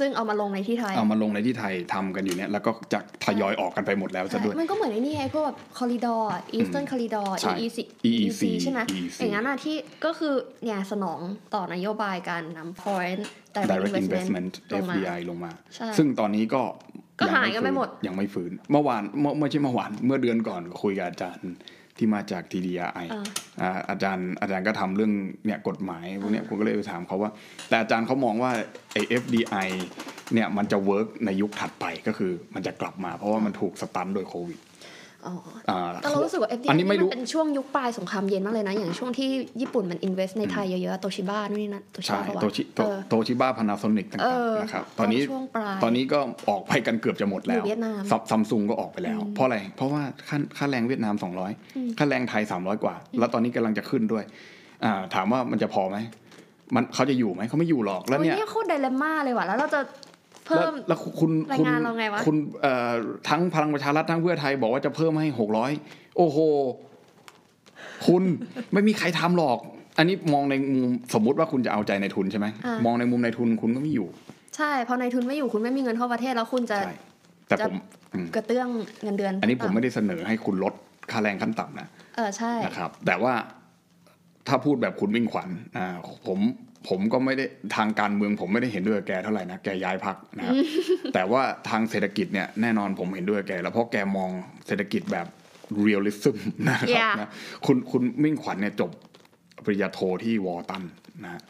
[0.00, 6.22] ซึ่งเอามาลงในที่ไทย เอามาลงในที่ไทยทำกันอยู่เนี่ยแล้วก็จะทยอยออกกันไปหมดแล้วซะด้วยมันก็เหมือนไอ้นี่ไงพวกแบบ corridor
[6.56, 7.78] eastern corridor ใช่ EEC
[8.10, 11.20] EEC ใช่ไหม EEC อย่างนั้นอะที่ก็คือเนี่ยสนอง
[11.54, 13.20] ต่อนโยบายการนำ foreign
[13.54, 16.62] direct direct investment investment ลงมา FDI ลงมาใช่ซึ่งตอนนี้ก็
[17.20, 21.50] ก็หายกันไม่หมดยังไม่ฟื้นเมื่อวานเมื่อไม่ใช่เมื่อวานเมื่อเดือนก่อนคุยกับอาจารย์
[22.00, 23.24] ที่มาจาก TDI อ่า
[23.60, 25.12] อ่าอาจารย์อาจารย์ก็ทำเรื่อง
[25.46, 27.30] เนี่ยกฎหมายพวกเนี้ยผมก็เลยไปถามเขาว่า
[27.68, 28.50] แต่อาจารย์เขามองว่า
[28.92, 29.68] ไอ้ FDI
[30.34, 34.69] เนี่ยมันจะเวิร์กในยุคถัดไปก็คือมันจะกลับมาเพราะว่ามันถูกสตันโดยโควิดอ๋ออ่า
[36.02, 39.28] แต่เรารู้สึกว่า FDI อันนี้ไม่รู้มันเป็นช่วงยุคปลายสงครามเย็นมากเลยนะ อย่างช่วงที่
[39.60, 51.14] ญี่ปุ่นมัน invest ในไทยเยอะๆโตชิบ้านู่นนี่นั่นโตชิใช่บ้าเขาโตว่าชิโตเออโตชิบ้าพานาโซนิกต่าเองอๆนะครับตอนนี้ช่วงปลายตอนนี้ก็ออกไปกันเกือบจะหมดแล้อยู่วเวียดนามซัมซุงก็ออกไปแล้ว เพราะอะไร เพราะว่าค่าค่าแรงเวียดนาม
[51.56, 54.24] 200 ค่าแรงไทย 300 กว่า แล้วตอนนี้กำลังจะขึ้นด้วย
[54.84, 55.98] อ่าถามว่ามันจะพอไหม
[56.74, 59.90] มันเขาจะอยู่ไหมเขาไม่อยู่หรอกแล้วโอ้ยเนี่ยนี่โคตรไดเลม่าเลยว่ะแล้วเราจะแล้ว
[60.50, 62.92] เพิ่มแล้วคุณรายคุณงานเราไงวะคุณเอ่อ
[63.28, 65.28] ทั้งพลังประชารัฐทั้งเพื่อไทยบอกว่าจะเพิ่มให้
[65.72, 66.38] 600โอ้โห
[68.06, 68.22] คุณ
[68.72, 69.58] ไม่มีใครทำหรอก
[69.98, 74.08] อันนี้มองในมุมสมมุติว่าคุณจะเอาใจในทุนใช่ไหมอะมองในมุมในทุนคุณก็ไม่อยู่
[74.56, 76.94] ใช่พอในายทุนไม่อยู่คุณไม่มีเงินเข้าประเทศแล้วคุณจะใช่
[77.48, 77.76] แต่จะผม
[78.14, 78.68] อืมกระเตื้อง
[79.04, 80.74] เงินเดือน อันนี้ผมต่ำไม่ได้เสนอให้คุณลด
[81.10, 83.34] ค่าแรงขั้นต่ำนะเออใช่นะครับ แต่ว่า
[84.48, 85.86] ถ้าพูดแบบคุณมิ่งขวัญอ่า
[86.26, 86.38] ผม
[86.88, 87.44] ผมก็ไม่ได้
[87.76, 90.54] ทางการเมือง ผมไม่ได้เห็นด้วยกับแกเท่าไหร่นะแกย้ายพักนะครับ
[91.14, 94.30] แต่ว่าทางเศรษฐกิจเนี่ยแน่นอนผมเห็นด้วยกับแก แล้วเพราะแกมอง
[94.66, 95.26] เศรษฐกิจแบบ
[95.86, 96.36] realism
[96.68, 97.30] นะครับ Yeah นะ
[97.66, 98.90] คุณคุณมิ่งขวัญเนี่ยจบ
[99.64, 100.82] ปริญญาโทที่วอร์ตัน
[101.24, 101.42] นะฮะ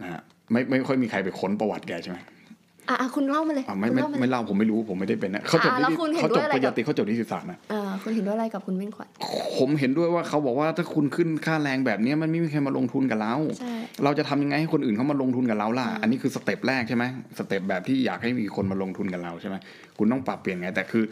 [0.00, 0.20] นะฮะ
[0.52, 2.18] ไม่ไม่ค่อยมีใครไปค้นประวัติแกใช่ไหม
[2.88, 9.08] อะอะคุณเล่ามาเลยอ่าไม่คุณไม่เล่ามาเลยไม่เล่าผมไม่รู้ผมไม่ได้เป็นนะเขาจบอะแล้วนิติคุณเห็นเขาด้จวบยอะไรปริญกัญาบตรีเขาจบนิติศาสตร์นะเออคุณเห็นด้วยอะไรกับคุณมิ่งขวัญ
[9.58, 13.74] ผมเห็นด้วยว่าเขาบอกว่าถ้าคุณขึ้นค่าแรงแบบเนี้ยมันไม่มีใครมาลงทุนกับเราใช่
[14.04, 17.04] เราจะทำยังไงให้คนอื่นเขามาลงทุนกับเราล่ะ อันนี้คือ step แรกใช่ไหม
[17.38, 19.56] step แบบที่อยากให้มีคนมาลงทุนกับเราใช่ไหม
[19.98, 21.04] คุณต้องปรับเปลี่ยนไงแต่คือ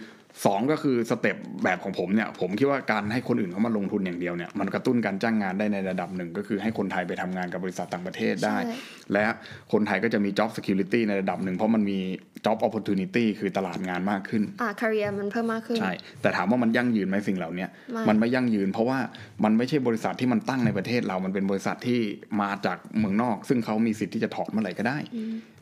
[0.44, 8.74] สองก็คือ step แบบของผมเนี่ยผมคิดว่าการให้คนอื่นเขามาลงทุนอย่างเดียวเนี่ยมันกระตุ้นการจ้างงานได้ในระดับหนึ่ง ก็คือให้คนไทยไปทำงานกับบริษัทต่างประเทศได้ใช่
[9.12, 9.24] และ
[9.72, 11.98] คนไทยก็จะมี job security ในระดับหนึ่ง เพราะมันมี
[12.46, 18.98] job opportunity คือตลาดงานมากขึ้นอ่า career มันเพิ่มมากขึ้น ใช่ แต่ถามว่ามันยั่งยืนไหมสิ่งเหล่าเนี้ยไม่มันไม่ยั่งยืน เพราะว่า
[19.44, 22.00] มันไม่ใช่บริษัทที่มันตั้งในประเทศเรามันเป็นบริษัทที่
[22.40, 24.98] มาจากเมืองนอก ซึ่งเขามีสิทธิ์ที่จะถอนเมื่อไหร่ก็ได้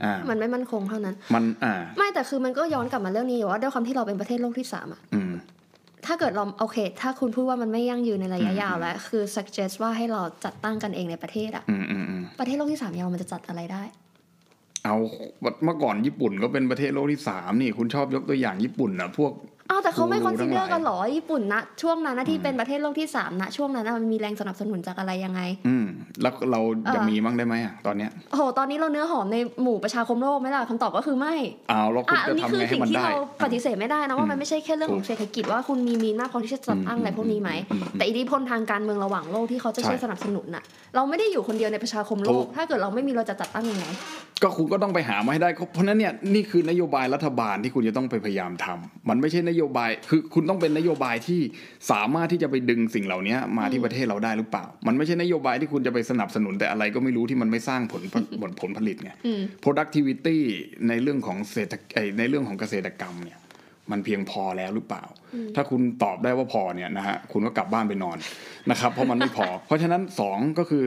[0.04, 5.32] อ่ามันไม่มั่นคงเท่านั้นมันอ่าไม่แต่คือมันก็ย้อนกลับมาเรื่องนี้อยู่ว่าด้วยความที่เราเป็นประเทศโลกที่สามอะอืม
[6.06, 13.82] ถ้าเกิดเราโอเค ถ้าคุณพูดว่ามันไม่ยั่งยืนในระยะยาวแล้ว คือ suggest ว่าให้เราจัดตั้งกันเองในประเทศอะอืมอืมอืมประเทศโลกที่สามยาวมันจะจัดอะไรได้
[14.84, 14.96] เอา
[15.64, 19.32] เมื่อก่อนญี่ปุ่นก็เป็นประเทศโลกที่สามนี่ คุณชอบยกตัวอย่างญี่ปุ่นนะพวก
[19.70, 25.84] อ้าวแต่เขาไม่กูคอนซิเดอทั้งหลายร์กันเหรอญี่ปุ่นนะช่วงนั้นนะที่เป็นประเทศโลกที่สามนะช่วงนั้นนะมันมีแรงสนับสนุนจากอะไรยังไง อืม
[26.22, 26.60] แล้วเรา
[26.94, 31.34] จะเออมีมั้งได้ไหมอะตอนเนี้ยโอ้โหตอนนี้เราเนื้อหอมในหมู่ประชาคมโลกไหมล่ะคำตอบก็คือไม่
[31.70, 43.84] เอาแล้วคุณอะอัจะนนี้ทำคือไงให้สิ่งมันที่ได้เราปฏิเสธไม่ได้นะว่ามันไม่ใช่แค่เรื่องของถูกเศรษฐกิจว่าคุณมีมีนมากพอที่จะจัดตั้งอะไรพวกนี้ไหมอืมอืมแต่อิทธิพลทางการเมืองระหว่างโลกที่เขาจะใช่ช่วยสนับสนุนน่ะ เราไม่ได้อยู่คนเดียวในประชาคมโลถูกกถ้าเกิดเราไม่มีเราจะจัดตั้งยังไง
[44.42, 51.40] ก็คุณก็ต้องไปหามาให้ได้เพราะฉะนั้นเนี่ยนี่คือนโยบายรัฐบาลที่คุณจะต้องไปพยายามทำมันไม่ใช่นโยบาย คือคุณต้องเป็นนโยบายที่
[51.90, 58.02] สามารถที่จะไปดึงสิ่งเหล่านี้มาที่ประเทศเราได้หรือเปล่า มันไม่ใช่นโยบายที่คุณจะไปสนับสนุนแต่อะไรก็ไม่รู้ที่มันไม่สร้างผล
[58.40, 60.38] ผลผลผลิตไงอืม productivity
[60.88, 63.38] ในเรื่องของเศรษฐไอ้ในเรื่องของเกษตรกรรมเนี่ย
[63.90, 65.04] มันเพียงพอแล้วหรือเปล่า
[65.54, 68.18] ถ้าคุณตอบได้ว่าพอเนี่ยนะฮะคุณก็กลับบ้านไปนอน
[68.70, 70.84] นะครับ เพราะมันไม่พอ เพราะฉะนั้นสองก็คือ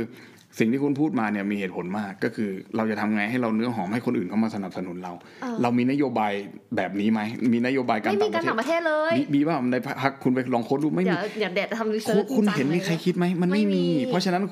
[0.59, 6.31] สิ่งที่คุณพูดมาเนี่ยมีเหตุผลมากก็คือเราจะทำไงให้เราเนื้อหอมให้คนอื่นเข้ามาสนับสนุนเราเออเรามีนโยบาย
[6.75, 7.21] แบบนี้ไหม
[7.53, 14.43] มีนโยบายการไม่มีต่างปการระเทต่างประเทศเลยศมีมีว่าในพักคุณไปลองโค้ดดูไม่เดี๋มียวเดี๋ยวเด็ดทำรีเสิคุร์ณชคุณเห็นมีใครคิดไหมมันไม่ไม่มีมี เพราะฉะนั้น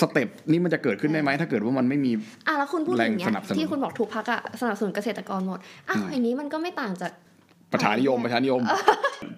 [0.00, 2.12] สเต็ปนี้มันจะเกิดขึ้นได้ไหมถ้าเกิดว่ามันไม่มี
[2.46, 7.12] อะแล้วคุณพูดอย่างเงี้แรงยสนับสนุนที่คุณบอกทุกพักอะสนับสนุนเกษตรกรหมดอ้าวอย่างนี้มันก็ไม่ต่างจาก
[7.72, 8.62] ประชานิยมประชานิยม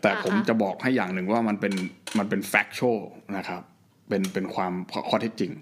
[0.03, 1.73] แต่ผมอ่าฮะจะบอกให้อย่างหนึ่งว่ามันเป็น
[2.19, 3.01] มันเป็น factual
[3.37, 3.63] นะครับ
[4.11, 4.73] เป็นเป็นความ
[5.09, 5.53] ข้อเท็จจริง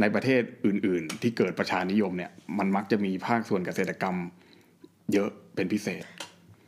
[0.00, 4.16] ในประเทศอื่น ๆ ที่เกิดประชานิยมเนี่ย มันมักจะมีภาคส่วนเกษตรกรรม
[5.12, 6.04] เยอะเป็นพิเศษ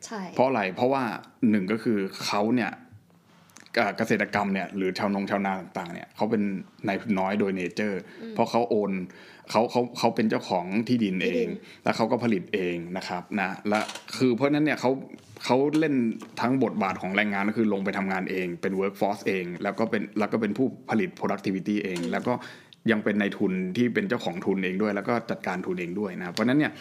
[0.07, 1.05] ใช่ เพราะอะไรเพราะว่า
[1.51, 2.71] หนึ่งก็คือเขาเนี่ย
[3.77, 6.43] เอ่อเกษตรกรรมเนี่ยหรือชาวนงชาวนาต่างๆเนี่ยเขาเป็น
[6.87, 8.01] นายทุนน้อยโดยเนเจอร์
[8.35, 8.93] เพราะเขาโอน
[9.51, 11.47] เขาเขาเขาเป็นเจ้าของที่ดินเอง
[11.85, 13.81] แล้วเขาก็ผลิตเองนะครับนะและ
[14.17, 14.91] คือเพราะฉะนั้นเนี่ยเขา
[15.45, 15.95] เขาเล่น
[16.41, 22.33] ทั้งบทบาทของแรงงานก็คือลงไปทำงานเองเป็น workforce เอง แล้วก็เป็นแล้วก็เป็นผู้ผลิต productivity เอง แล้วก็
[22.91, 26.73] ยังเป็นนายทุนที่เป็นเจ้าของทุนเองด้วย แล้วก็จัดการทุนเองด้วยนะเพราะฉะนั้นเนี่ย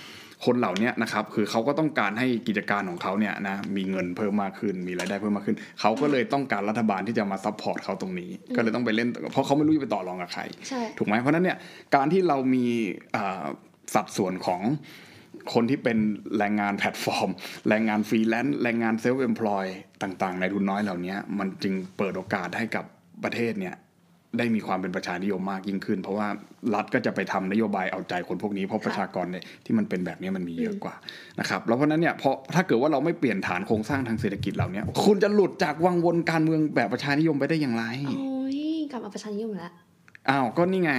[0.46, 11.58] คนเหล่านี้นะครับคือเขาก็ต้องการให้กิจการของเขาเนี่ยนะมีเงินเพิ่มมากขึ้น มีรายได้เพิ่มมากขึ้น เขาก็เลยต้องการรัฐบาลที่จะมา support เขาตรงนี้ ก็เลยต้องไปเล่นเพราะเขาไม่รู้จะไปต่อรองกับใครใช่ถูกไหมเพราะฉะนั้นเนี่ย
[11.96, 12.66] การที่เรามี
[13.16, 13.44] อ่า
[13.94, 14.62] สัดส่วนของ
[15.54, 15.98] คนที่เป็น
[16.38, 17.30] แรงงานแพลตฟอร์ม
[17.70, 19.66] แรงงานฟรีแลนซ์แรงงาน self-employed
[20.04, 22.86] ต่างๆ ในทุนน้อยเหล่านี้มันจึงเปิดโอกาสให้กับ
[23.24, 23.76] ประเทศเนี่ย
[24.38, 26.28] ได้มีความเป็นประชานิยมมากยิ่งขึ้น เพราะว่า
[26.76, 30.96] รัฐก็จะไปทำนโยบายเอาใจคนพวกนี้เพราะประชากรเนี่ยที่มันเป็นแบบนี้มันมีเยอะกว่า
[31.40, 38.60] นะครับแล้วเพราะฉะนั้นเนี่ยพอถ้าเกิดว่าเราไม่เปลี่ยนฐานโครงสร้างทางเศรษฐกิจเหล่านี้คุณจะหลุดจากวังวนการเมืองแบบประชานิยมไปได้อย่างไรโอ้ย
[38.92, 39.72] กลับมาประชานิยมแล้ว
[40.30, 40.92] อ้าวก็นี่ไง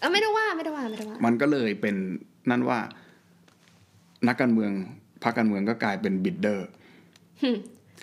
[0.00, 1.96] เอ้าไม่ได้ว่าไม่ได้ว่าไม่ได้ว่า มันก็เลยเป็น
[2.50, 2.78] นั่นว่า
[4.28, 4.72] นักการเมือง
[5.22, 6.68] พรรคการเมืองก็กลายเป็นบิดเดอร์
[7.42, 7.50] หึ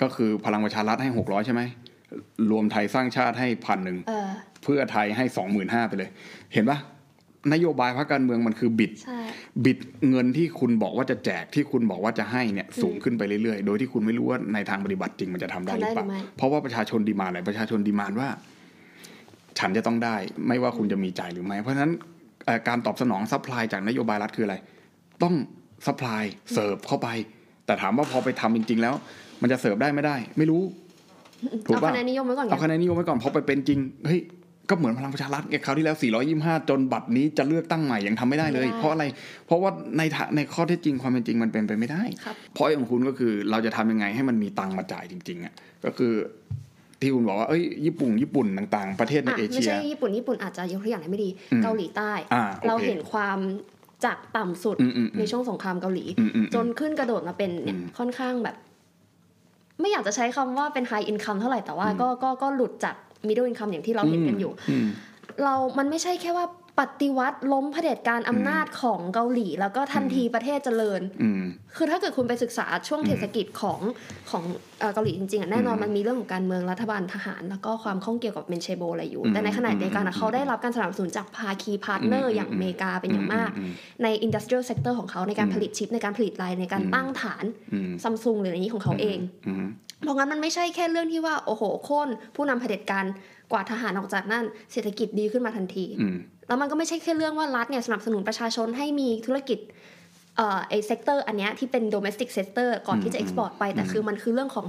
[0.02, 1.62] ก็คือพลังประชารัฐให้หกร้อยใช่ไหม
[2.52, 3.98] รวมไทยสร้างชาติให้พันหนึ่ง
[4.60, 6.10] เออเพื่อไทยให้สองหมื่นห้าไปเลย
[6.54, 6.80] เห็นปะ
[7.54, 9.20] นโยบายพรรคการเมืองมันคือ bid ใช่
[9.66, 9.78] bid
[10.10, 18.30] เงินที่คุณบอกว่าจะแจกที่คุณบอกว่าจะให้เนี่ยสูงขึ้นไปเรื่อยๆ โดยที่คุณไม่รู้ว่าในทางปฏิบัติจริงมันจะทำได้หรือเปล่าทำได้หรือไม่เพราะว่าประชาชน demand อะไรประชาชน demand ว่า
[19.60, 20.16] ฉันจะต้องได้
[20.48, 21.92] ไม่ว่าคุณจะมีจ่ายหรือไม่ เพราะฉะนั้น
[22.46, 24.56] เอ่อการตอบสนอง supply จากนโยบายรัฐคืออะไร
[25.24, 25.34] ต้อง
[25.86, 27.08] supply เสิร์ฟเข้าไป
[27.66, 28.94] แต่ถามว่าพอไปทำจริง ๆ แล้ว
[29.42, 30.62] มันจะเสิร์ฟได้ไม่ได้ ไม่รู้
[31.66, 34.20] ถูกเอาป่ะคะแนนนิยมไว้ก่อนไงเอาคะแนนนิยมไว้ก่อนพอไปเป็นจริงเฮ้ย
[34.70, 35.98] ก็เหมือนพลังประชารัฐไงคราวที่แล้ว
[36.34, 39.06] 425 จนบัตรนี้จะเลือกตั้งใหม่ยังทำไม่ได้เลย เพราะอะไร
[39.46, 45.54] เพราะว่าในทะในข้อเท็จจริงความเป็นจริงมันเป็นไปไม่ได้ครับเพราะของคุณก็คือเราจะทำยังไงให้มันมีตังค์มาจ่ายจริง ๆอะ
[45.86, 46.14] ก็คือ
[47.02, 53.40] ที่คุณบอกว่าเอ้ยญี่ปุ่นญี่ปุ่นต่างๆ ประเทศในอะเอเชียใช่ญี่ปุ่นญี่ปุ่นอาจจะยกตัวอย่างไหนไม่ดีอืมเกาหลีใต้อ่าโอเคเราเห็นความ
[54.06, 58.56] จากต่ำสุดอืมอืมอืมในช่วงสงครามเกาหลีอืมอืมจนขึ้นกระโดดมาเป็นเนี่ยอืมค่อนข้างแบบ
[59.80, 62.96] ไม่อยากจะใช้คำว่าเป็น high income เท่าไหร่แต่ว่าอืมก็ก็ก็หลุดจาก
[63.28, 64.88] middle income อย่างที่เราเห็นกันอยู่อืม
[65.44, 66.46] เรา มันไม่ใช่แค่ว่า
[66.80, 71.44] ปฏิวัติล้มเผด็จการอำนาจของเกาหลี แล้วก็ทันทีประเทศเจริญอืม
[71.76, 73.80] คือถ้าเกิดคุณไปศึกษาช่วงเศรษฐกิจของ
[74.30, 74.44] ของ
[74.80, 83.72] เอ่อเกาหลีจริงๆอะแน่นอนอืมมันมีเรื่องของการเมืองรัฐบาลทหาร แล้วก็ความข้องเกี่ยวกับ main chaebol อะไรอยู่อืมแต่ในขณะเดียวกันอะอืมเขาได้รับการสนับสนุนจากภาคี partner อืมอย่างอเมริกาเป็นอย่างมากอืม
[84.04, 89.68] ใน industrial sector ของเขาในการอืมผลิตชิปในการผลิตไลน์ในการอืมตั้งฐานอืมซัมซุงหรืออะไรนี้ของเขาเองอืม
[90.02, 93.06] เพราะงั้นมันไม่ใช่แค่เรื่องที่ว่าโอ้โหโค่นผู้นำเผด็จการ
[93.52, 96.18] กวาดทหารออกจากนั่นเศรษฐกิจดีขึ้นมาทันทีอืม
[96.48, 99.60] แล้วมันก็ไม่ใช่แค่เรื่องว่ารัฐเนี่ยสนับสนุนประชาชนให้มีธุรกิจ
[100.36, 104.66] เอ่อไอ้ sector อันเนี้ยที่เป็น domestic sector ก่อนที่จะอืม export ไปแต่คือมันคือเรื่องของ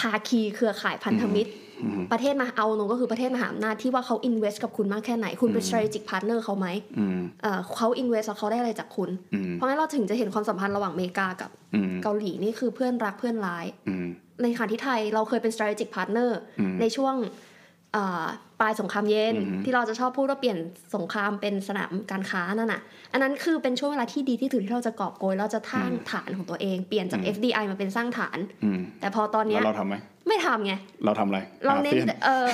[0.00, 1.50] ภาคีเครือข่ายพันธมิตร
[1.82, 6.66] อืมประเทศมาเอาตรงก็คือประเทศมหาอำนาจที่ว่าเขา invest กับคุณมากแค่ไหน คุณเป็น strategic partner เขาไหม
[6.98, 14.06] อืมเอ่อเขา invest แล้วเขาได้อะไรจากคุณอืมเพราะงั้นเราถึงจะเห็นความสัมพันธ์ระหว่างอเมริกากับอืมเกาหลีนี่คือเพื่อนรักเพื่อนร้ายอืม
[14.42, 16.30] ในขณะที่ไทยเราเคยเป็น strategic partner
[16.60, 17.50] อืมในช่วงเอ่อ
[18.60, 20.58] ปลายสงครามเย็นอืมที่เราจะชอบพูดว่าเปลี่ยน
[20.94, 22.80] สงครามเป็นสนามการค้านั่นน่ะ
[23.12, 29.94] อันนั้นคือเป็นช่วงเวลาที่ดีที่สุดที่เราจะกอบโกยเราจะสร้างฐานของตัวเองเปลี่ยนจาก FDI มาเป็นสร้างฐานอืมแต่พอตอนเนี้แล้ยวเราทำไหม
[30.28, 30.72] ไม่ทำไง
[31.04, 32.46] เราทำอะไร เราเน้นอาซียเออ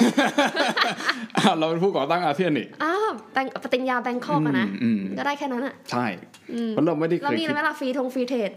[1.37, 6.07] อ้าวเราเป็นผู้ก่อตั้งอาเซียนนี่อ้าวแบงปฏิญญาแบงคอกอะนะอืมก็ได้แค่นั้นอะใช่
[6.53, 8.51] อืมเพราะเราไม่ได้เคยคิดแล้วมีคิอะไรไหมล่ะฟรีทง free trade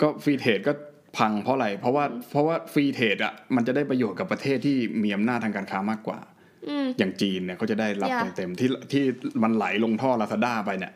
[0.00, 0.72] ก็ free trade ก็
[1.18, 6.18] พังเพราะอะไร เพราะว่าเพราะว่า free trade อะมันจะได้ประโยชน์กับประเทศที่มีอำนาจทางการค้ามากกว่า
[6.68, 9.04] อืมอย่างจีนเนี่ยเขาจะได้รับ Yeah เต็มๆที่ที่
[9.42, 10.92] มันไหลลงท่อลาซาด้าไปเนี่ย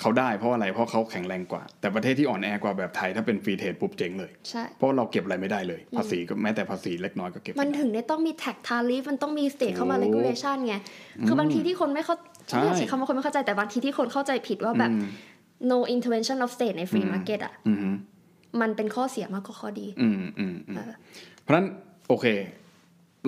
[0.00, 10.74] เขาได้เพราะอะไรเพราะเขาแข็งแรงกว่า แต่ประเทศที่อ่อนแอกว่าแบบไทยถ้าเป็น free trade ปุ๊บเจ๊งเลยใช่เพราะเราเก็บอะไรไม่ได้เลย ภาษีก็แม้แต่ภาษีเล็กน้อยก็เก็บมันไม่ได้ถึงได้ต้องมีแท็กทาริฟมันต้องมีสเตทเข้ามาถูก regulation ไง
[11.26, 12.14] คือบางทีที่คนไม่เข้า
[12.48, 15.06] ใช่ไม่อยากใช้คำว่าคนไม่เข้าใจแต่บางทีที่คนเข้าใจผิดว่าแบบอืม
[15.72, 17.74] no intervention of state ใน free อืม market อะอื
[18.52, 20.92] มมันเป็นข้อเสียมากกว่าข้อดี อืมอืมอืมเออ
[21.42, 21.66] เพราะฉะนั้น
[22.08, 22.26] โอเค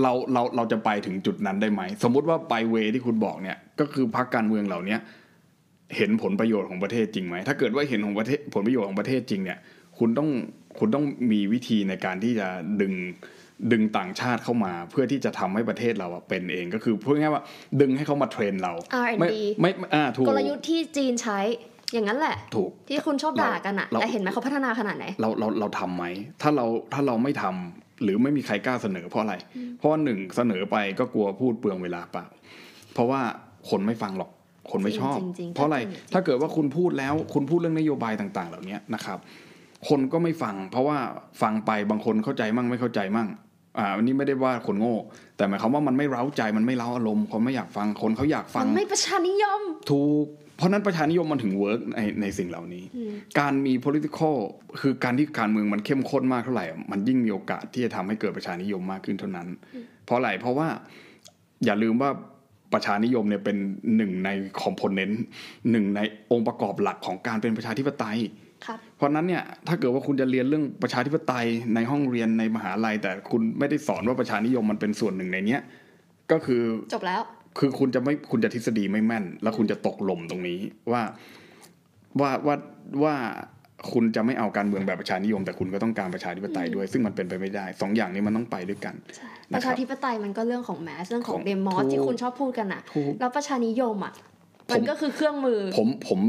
[0.02, 5.00] เราเราเราจะไปถึงจุดนั้นได้ไหม สมมุติว่าไปเวที่คุณบอกเนี่ย ก็คือพรรคการเมืองเหล่าเนี้ย
[5.96, 9.58] เห็นผลประโยชน์ของประเทศจริงไหม ถ้าเกิดว่าเห็นของประเทศผลประโยชน์ของประเทศจริงเนี่ย
[9.98, 10.28] คุณต้อง
[10.78, 12.48] คุณต้องมีวิธีในการที่จะ
[12.80, 12.94] ดึง
[13.72, 17.44] ดึงต่างชาติเข้ามาเพื่อที่จะทำให้ประเทศเราอะเป็นเองก็คือพูดง่ายๆว่า
[17.80, 18.72] ดึงให้เขามาเทรนเรา
[19.06, 19.28] R&D ไม่
[19.60, 21.38] ไม่ไม่อ่าถูกกลยุทธ์ที่จีนใช้
[21.93, 26.05] อย่างนั้นแหละถูกที่คุณชอบด่ากันอะเราแต่เห็นไหมเขาพัฒนาขนาดไหน เราเราเราทำไหม
[26.43, 29.34] ถ้าเราถ้าเราไม่ทำหรือไม่มีใครกล้าเสนอเพราะอะไร
[29.78, 32.24] เพราะว่าหนึ่งเสนอไปก็กลัวพูดเปลืองเวลาเปล่า
[32.95, 33.20] เพราะว่า
[33.70, 34.30] คนไม่ฟังหรอก
[34.70, 39.18] คนไม่ชอบจริงๆเพราะอะไรจริงๆถ้าเกิดว่าคุณพูดแล้วคุณพูดเรื่องนโยบายต่าง ๆ เหล่านี้นะครับ
[39.88, 40.99] คนก็ไม่ฟัง เพราะว่า
[41.43, 43.28] ฟังไปบางคนเข้าใจมั่งไม่เข้าใจมั่ง
[43.78, 44.97] อ่าวันนี้ไม่ได้ว่าคนโง่
[45.36, 52.84] แต่หมายความว่ามันไม่เร้าใจมันไม่เร้าอารมณ์คนไม่อยากฟังคนเขาอยากฟังมันไม่ประชานิยมถูกเพ ราะนั้นประชานิยมมันถึง work ในในสิ่งเหล่านี้
[53.40, 54.36] การมี political
[54.80, 59.48] คือการที่การเมืองมันเข้มข้นมากเท่าไหร่อะมันยิ่งมีโอกาสที่จะทำให้เกิดประชานิยมมากขึ้นเท่านั้น
[60.04, 60.68] เพราะอะไรเพราะว่า
[61.64, 62.10] อย่าลืมว่า
[62.72, 63.56] ประชานิยมเนี่ยเป็น
[63.96, 64.30] หนึ่งใน
[64.62, 65.22] component
[65.70, 66.00] หนึ่งใน
[66.30, 68.18] องค์ประกอบหลักของการเป็นประชาธิปไตย
[68.66, 75.60] ครับเพราะฉะนั้นเนี่ยถ้าเกิดว่าคุณจะเรียนเรื่องประชาธิปไตยในห้องเรียนในมหาลัย แต่คุณไม่ได้สอนว่าประชานิยมมันเป็นส่วนหนึ่งในเนี้ย
[76.32, 76.62] ก็คือ
[76.94, 77.22] จบแล้ว
[77.59, 80.59] คือคุณจะไม่คุณจะทฤษฎีไม่แม่น แล้วคุณจะตกหล่มตรงนี้
[80.92, 81.03] ว่า
[82.20, 82.55] ว่าว่า
[83.03, 83.14] ว่า
[83.92, 94.12] คุณจะไม่เอาการเมืองแบบประชานิยม แต่คุณก็ต้องการประชาธิปไตยด้วย ซึ่งมันเป็นไปไม่ได้สองอย่างนี้มันต้องไปด้วยกันใช่นะครับประชาธิปไตยมันก็เรื่องของแมสเรื่องของของเดมอสถูกที่คุณชอบพูดกันอะถูกแล้วประชานิยมอะ
[94.68, 96.20] ผมมันก็คือเครื่องมือ ผมผม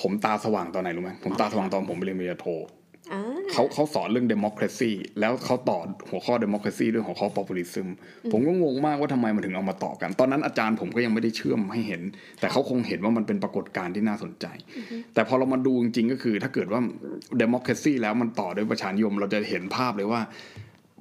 [0.00, 2.62] ผมตาสว่างตอนไหนรู้ไหมผมตาสว่างตอนผมไปเรียนปริญญาโทอ่า
[3.52, 4.90] เขาเขาสอนเรื่อง democracy
[5.20, 5.78] แล้วเขาต่อ
[6.10, 7.88] หัวข้อ democracy ด้วยหัวข้อ populism
[8.32, 12.02] ผมก็งงมากว่าทำไมมันถึงเอามาต่อกัน ตอนนั้นอาจารย์ผมก็ยังไม่ได้เชื่อมให้เห็น
[12.40, 14.46] แต่เขาคงเห็นว่ามันเป็นปรากฏการณ์ที่น่าสนใจ
[15.14, 16.80] แต่พอเรามาดูจริงๆก็คือ ถ้าเกิดว่า
[17.42, 20.20] democracy แล้วมันต่อด้วยประชานิยม เราจะเห็นภาพเลยว่า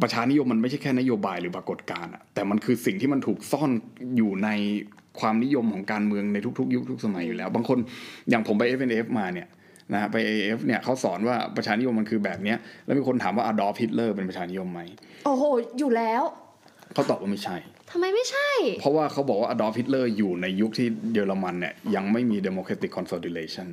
[0.01, 3.72] ประชานิยมมันไม่ใช่แค่นโยบายหรือปรากฏการณ์อะแต่มันคือสิ่งที่มันถูกซ่อน
[4.18, 4.49] อยู่ใน
[5.20, 7.78] ความนิยมของการเมืองในทุกๆ ยุคทุกสมัยอยู่แล้ว บางคน
[8.30, 9.47] อย่างผมไป FNF มาเนี่ย
[9.94, 14.82] นะไป AF เนี่ยเขาสอนว่าประชานิยมมันคือแบบเนี้ยแล้วมีคนถามว่าอดอล์ฟฮิตเลอร์เป็นประชานิยมไหม
[15.26, 15.44] โอ้โห
[15.78, 16.24] อยู่แล้ว
[16.94, 17.58] เขาตอบว่าไม่ใช่
[17.92, 18.50] ทำไมไม่ใช่
[18.82, 23.68] เพราะว่าเขาบอกว่าอดอล์ฟฮิตเลอร์อยู่ในยุคที่เยอรมันเนี่ยยังไม่มี democratic consolidation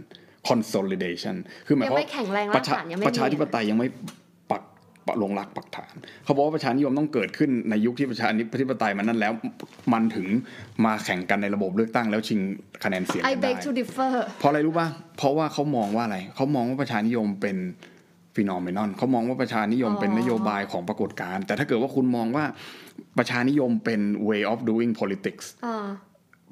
[0.48, 1.36] consolidation
[1.66, 4.25] คือหมายยัความไม่ว่าแข็งแรงปรากระชาฐานยังไม่ประชาธิปมีไตยยังไม่ปักปะ
[5.22, 5.94] ลงรักปักฐาน
[6.24, 8.28] เขาบอกว่าประชานิยมต้องเกิดขึ้นในยุคที่ประชา
[8.60, 9.32] ธิปไตยมันนั่นแล้ว
[9.92, 10.26] มันถึง
[10.84, 12.40] มาแข่งกันในระบบเลือกตั้งแล้วชิง
[12.84, 17.56] คะแนนเสียงกันได้ I beg to differ เพราะอะไรรู้ป่ะเพราะว่าเขามองว่าอะไรเขามองว่าประชานิยมเป็น
[18.34, 22.44] phenomenon เขามองว่าประชานิยมเป็นนโยบายของปรากฏการณ์แต่ถ้าเกิดว่าคุณมองว่า
[23.18, 25.86] ประชานิยมเป็น way of doing politics อ่า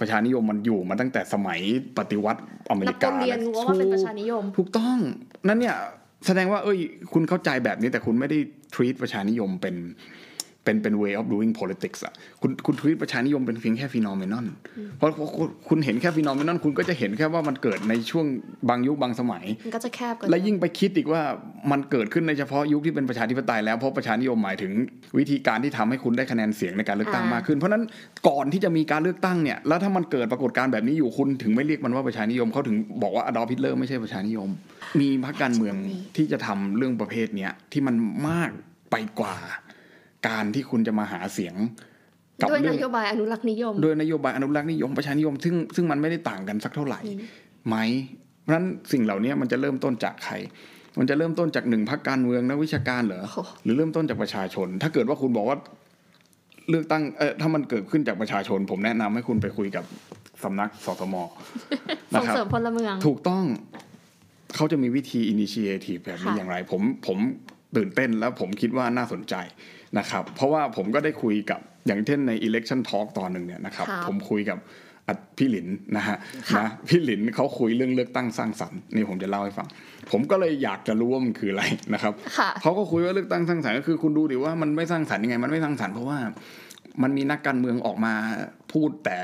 [0.01, 1.61] ประชานิยมมันอยู่มาตั้งแต่สมัย
[1.99, 2.41] ปฏิวัติ
[2.71, 4.97] อเมริกานักเรียนรู้ว่าเป็นประชานิยม ถูกต้อง
[5.49, 5.77] นั่นเนี่ย
[6.27, 6.79] แสดงว่า เอ้ย
[7.13, 8.39] คุณเข้าใจแบบนี้แต่คุณไม่ได้
[8.75, 9.75] treat ประชานิยมเป็น
[10.65, 12.13] เป็นเป็น way of doing politics อะ
[12.43, 14.47] คุณคุณทวีตประชานิยมเป็นเพียงแค่ฟีนอเมนอน
[14.99, 18.27] เพราะเพราะคุณคุณเห็นแค่ฟีนอเมนอนคุณก็จะเห็นแค่ว่ามันเกิดในช่วง
[18.69, 21.23] บางยุคบางสมัยมันก็จะแคบกว่าและยิ่งไปคิดอีกว่า
[21.71, 24.73] มันเกิดขึ้นในเฉพาะยุคที่เป็นประชาธิปไตยแล้วเพราะประชานิยมหมายถึง
[25.19, 27.85] วิธีการที่ทำให้คุณได้คะแนนเสียงในการเลือกตั้งมากขึ้น เพราะฉะนั้น
[28.29, 34.49] ก่อนที่จะมีการเลือกตั้งเนี่ยแล้วถ้ามันเกิดปรากฏการณ์แบบนี้อยู่คุณถึงไม่เรียกมันว่าประชานิยมเขาถึงบอกว่าอดอล์ฟฮิตเลอร์ไม่ใช่ประชานิยม
[35.01, 35.75] มีพรรคการเมือง
[36.17, 37.95] ที่จะทำเรื่องประเภทเนี้ยที่มัน
[38.29, 38.51] มาก
[38.91, 39.37] ไปกว่า
[40.27, 41.55] การที่คุณจะมาหาเสียง
[42.41, 47.01] กับด้วยเรื่นองโยบายอนุรักษ์นิยมโดยนโยบายอนุรักษ์นิยมประชานิยม ซึ่งซึ่งมันไม่ได้ต่างกันสักเท่าไหร่
[47.69, 47.77] ไหม
[48.41, 50.35] เพราะฉะนั้นสิ่งเหล่านี้มันจะเริ่มต้นจากใคร
[50.99, 55.59] มันจะเริ่มต้นจากหนึ่งพรรคการเมืองนักวิชาการเหรอโอ้หรือเริ่มต้นจากประชาชน ถ้าเกิดว่าคุณบอกว่า
[56.71, 59.85] เลือกตั้งเออถ้ามันเกิดขึ้นจากประชาชน ผมแนะนำให้คุณไปคุยกับ
[60.45, 61.15] สำนักสสม
[62.15, 63.45] ส่งเสริมพลเมืองนะครับ ถูกต้อง
[64.55, 67.19] เขาจะมีวิธี initiative แบบนี้ค่ะอย่างไร ผมผม
[67.77, 69.35] ตื่นเต้นแล้วผมคิดว่าน่าสนใจ
[69.99, 74.59] นะครับเพราะว่าผมก็ได้คุยกับอย่างเช่นใน election talk ตอนหนึ่งเนี่ยนะครับครับผมคุยกับ
[75.09, 76.17] อะพี่หลินนะฮะ
[76.49, 79.67] ค่ะนะพี่หลินเขาคุยเรื่องเลือกตั้งสร้างสรรค์นี่ผมจะเล่าให้ฟัง
[80.11, 81.65] ผมก็เลยอยากจะรู้ว่ามันคืออะไร
[81.95, 86.19] นะครับค่ะเขาก็คุยว่าเลือกตั้งสร้างสรรค์ก็คือคุณดูดิว่ามันไม่สร้างสรรค์ยังไง มันไม่สร้างสรรค์เพราะว่า
[87.03, 88.15] มันมีนักการเมืองออกมา
[88.73, 89.19] พูดแต่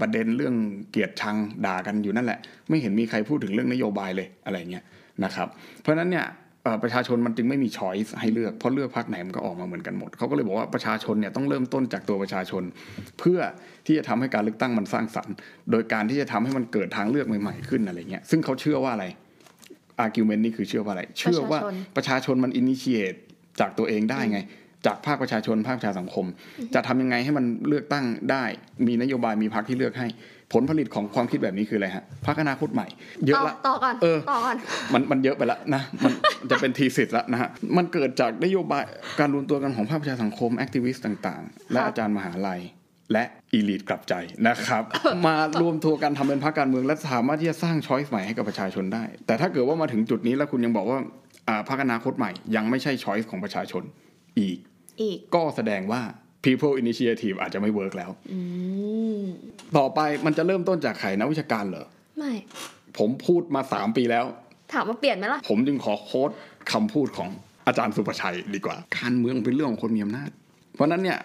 [0.00, 0.54] ประเด็นเรื่อง
[0.90, 2.38] เกลียดชังด่ากันอยู่นั่นแหละ
[2.68, 4.84] ไม่เห็นมีใครพูดถึงเรื่องนโยบายเลยอะไรเงี้ย
[5.24, 5.48] นะครับ
[5.80, 6.47] เพราะฉะนั้นเนี่ยเอ่อ
[6.82, 12.62] ประชาชนมันจึงไม่มีช้อยส์ให้เลือกเพราะเลือกพรรคไหนมันก็ออกมาเหมือนกันหมดเขาก็เลยบอกว่าประชาชนเนี่ยต้องเริ่มต้นจากตัวประชาชน
[13.18, 13.40] เพื่อ
[13.86, 15.34] ที่จะทำให้การเลือกตั้งมันสร้างสรรค์
[15.70, 19.06] โดยการที่จะทำให้มันเกิดทางเลือกใหม่ๆขึ้นอะไรเงี้ยซึ่งเขาเชื่อว่าอะไร
[20.04, 21.60] argument นี่คือเชื่อว่าอะไร เชื่อว่า
[21.96, 23.18] ประชาชนมัน initiate
[23.60, 24.40] จากตัวเองได้ไง
[24.86, 26.26] จากภาคประชาชนภาคประชาสังคม
[26.74, 28.44] จะทำยังไงให้มันเลือกตั้งได้
[28.86, 30.06] มีนโยบายมีพรรคที่เลือกให้
[30.52, 32.86] ผลผลิตของความคิดแบบนี้คืออะไรฮะพรรคอนาคตใหม่
[33.26, 34.56] เยอะต่อละต่อก่อนเออต่อก่อน
[34.92, 36.12] มันมันเยอะไปแล้วนะมัน
[36.50, 38.84] จะเป็น thesis แล้วนะฮะมันเกิดจากนโยบาย
[39.18, 42.60] การรวมตัวกันของภาคประชาสังคม activist ต่างๆ และครับอาจารย์มหาลัย
[43.12, 44.14] และ elite กลับใจ
[44.48, 44.82] นะครับ
[45.26, 50.98] มารวมตัวกันทำเป็นพรรคการเมืองและสามารถที่จะสร้าง choice ใหม่ให้กับประชาชนได้ แต่ถ้าเกิดว่ามาถึงจุดนี้แล้วคุณยังบอกว่า
[51.48, 53.82] อ่าพรรคอนาคตใหม่ ยังไม่ใช่ choice ของประชาชน
[54.38, 54.58] อีก
[55.00, 56.02] อีกก็แสดงว่า
[56.44, 58.38] people initiative อาจจะไม่ work แล้วอื
[59.20, 59.22] ม
[59.76, 61.86] ต่อไปมันจะเริ่มต้นจากใครนักวิชาการเหรอ
[62.18, 62.32] ไม่
[62.98, 64.24] ผมพูดมาสามปีแล้ว
[64.72, 66.30] ถามว่าเปลี่ยนไหมล่ะ ผมจึงขอ quote
[66.72, 67.28] คำพูดของ
[67.66, 70.30] อาจารย์สุประชัยดีกว่า การเมืองเป็นเรื่องของคนมีอำนาจ
[70.74, 71.18] เพราะฉะนั้นเนี่ย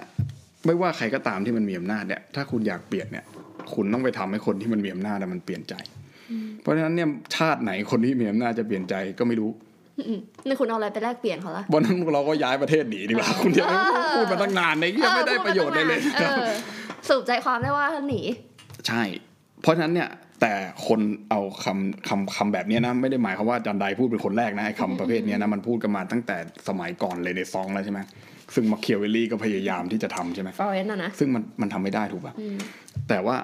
[0.66, 3.26] ไม่ว่าใครก็ตามที่มันมีอำนาจเนี่ย ถ้าคุณอยากเปลี่ยนเนี่ย
[3.74, 5.76] คุณต้องไปทำให้คนที่มันมีอำนาจน่ะมันเปลี่ยนใจ
[6.62, 9.73] เพราะฉะนั้นเนี่ยชาติไหนคนที่มีอำนาจจะเปลี่ยนใจก็ไม่รู้อืม
[10.48, 13.68] นี่คุณเอาอะไรไปแลกเปลี่ยนเขาละวันนั้นเราก็ย้ายประเทศหนีดีกว่า คุณอย่า
[14.16, 16.48] พูดมาตั้งนานในที่ไม่ได้ประโยชน์เลยเลยเออ
[17.08, 18.22] สรุปใจความได้ว่าหนี
[18.88, 19.02] ใช่
[19.62, 20.10] เพราะฉะนั้นเนี่ย
[20.42, 20.54] แต่
[20.88, 26.38] คนเอาคำคำคำแบบเนี้ยนะไม่ได้หมายความว่าอาจันไดพูดเป็นคนแรกนะไอ้คำประเภทเนี้ยนะมันพูดกันมาตั้งแต่
[26.68, 28.00] สมัยก่อนเลยในซองแล้วใช่ไหม
[28.54, 32.34] ซึ่งมาเคียวเวลลี่ก็พยายามที่จะทำใช่ไหมฟอเรนต์นะนะซึ่งมันมันทำไม่ได้ถูกป่ะ
[33.10, 33.36] แต่ว่า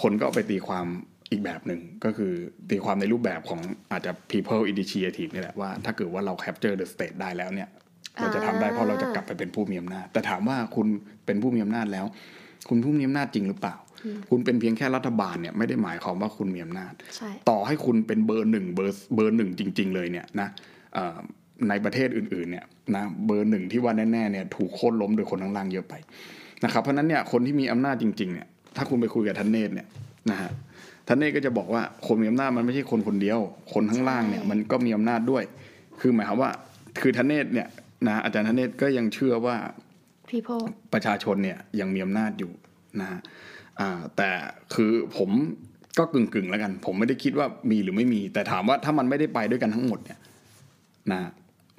[0.00, 0.86] คนก็เอาไปตีความ
[1.30, 2.32] อีกแบบหนึ่งก็คือ
[2.70, 3.60] ตีความในรูปแบบของ
[3.92, 7.68] อาจจะ people initiative นี่แหละว่าถ้าเกิดว่าเรา capture the state ได้แล้วเนี่ย
[8.20, 10.86] เราจะทำได้เพราะเราจะกลับไปเป็นผู้มีอำนาจ แต่ถามว่าคุณ
[11.26, 12.06] เป็นผู้มีอำนาจแล้ว
[12.68, 13.76] คุณผู้มีอำนาจจริงหรือเปล่า
[14.30, 20.48] คุณเป็นเพียงแค่รัฐบาลเนี่ยไม่ได้หมายความว่าคุณมีอำนาจใช่ต่อให้คุณเป็นเบอร์หนึ่งเบอร์เบอร์หนึ่งจริง ๆ เลยเนี่ยนะ
[20.94, 21.16] เอ่อ
[21.68, 22.64] ในประเทศอื่นๆเนี่ย
[22.96, 25.94] นะเบอร์หนึ่งที่ว่าแน่ๆเนี่ยถูกโค่นล้มโดยคนข้างล่างเยอะไป
[26.64, 29.86] นะครับเพราะฉะนั้นเนี่ยคนที่มีอำนาจจริงๆเนี่ยถ้าคุณไปคุยกับทันเนตเนี่ย
[30.30, 30.50] นะฮะ
[31.08, 33.40] ทันเนตก็จะบอกว่าคนมีอำนาจมันไม่ใช่คนคนเดียว
[33.74, 35.44] คนข้างล่างเนี่ยมันก็มีอำนาจด้วย
[36.00, 36.50] คือหมายความว่า
[37.00, 37.68] คือทันเนตเนี่ย
[38.06, 39.56] นะอาจารย์ทันเนตก็ยังเชื่อว่า
[40.30, 42.52] people ประชาชนเนี่ยยังมีอำนาจอยู่
[43.00, 43.20] นะฮะ
[43.80, 44.30] อ่าแต่
[44.74, 45.30] คือผม
[45.98, 50.18] ก็กึ่งกึ่งๆแล้วกัน ผมไม่ได้คิดว่ามีหรือไม่มี แต่ถามว่าถ้ามันไม่ได้ไปด้วยกันทั้งหมดเนี่ย
[51.12, 51.20] นะ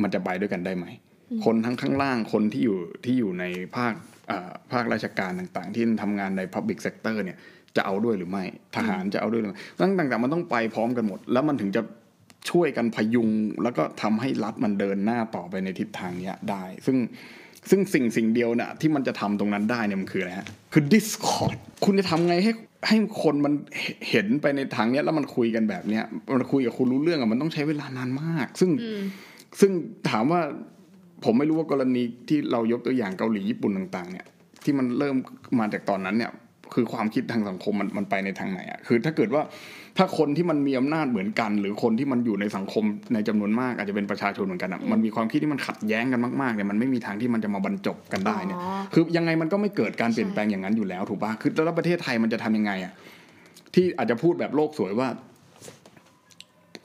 [0.02, 0.86] มันจะไปด้วยกันได้ไหม
[1.46, 3.94] คนทั้งข้างล่างคนที่อยู่ที่อยู่ในภาค
[4.32, 7.38] อ่าภาคราชการต่างๆ ที่ทำงานใน Public Sector เนี่ย
[7.80, 8.44] จะเอาด้วยหรือไม่
[8.76, 11.82] ทหารจะเอาด้วยหรือไม่ตั้งต่างๆมันต้องไปพร้อมกันหมด แล้วมันถึงจะ
[12.52, 13.30] ช่วยกันพยุง
[13.64, 16.98] แล้วก็ทำให้รัฐมันเดินหน้าต่อไปในทิศทางเนี้ยได้ ซึ่ง
[17.70, 22.52] ซึ่งสิ่งสิ่งเดียวน่ะที่มันจะทำตรงนั้นได้เนี่ยมันคืออะไรฮะคือ Discord คุณจะทำไงให้
[22.88, 26.04] ให้คนมันเห็นเห็นไปในทางเนี้ยแล้วมันคุยกันแบบเนี้ย
[26.36, 28.72] มันคุยกับคุณรู้เรื่องอะมันต้องใช้เวลานานมาก ซึ่ง
[29.60, 29.72] ซึ่ง
[30.10, 30.42] ถามว่า
[31.26, 34.26] ผมไม่รู้ว่ากรณีที่เรายกตัวอย่างเกาหลีญี่ปุ่นต่าง ๆ เนี่ย
[34.64, 35.16] ที่มันเริ่ม
[35.60, 36.32] มาจากตอนนั้นเนี่ย
[36.74, 39.44] คือความคิดทางสังคมมันมันไปในทางไหนอะคือถ้าเกิดว่า
[39.98, 52.94] ถ้าคนที่มันมีอำนาจเหมือนกัน หรือคนที่มันอยู่ในสังคมในจำนวนมากอาจจะเป็นประชาชนเหมือนกันอะมันมีความคิดที่มันขัดแย้งกันมากๆเนี่ยมันไม่มีทางที่มันจะมาบรรจบกันได้เนี่ยอ๋อคือยังไงมันก็ไม่เกิดการเปลี่ยนแปลงอย่างนั้นอยู่แล้วถูกป่ะคือแล้วประเทศไทยมันจะทำยังไงอะ
[53.74, 55.08] ที่อาจจะพูดแบบโลกสวยว่า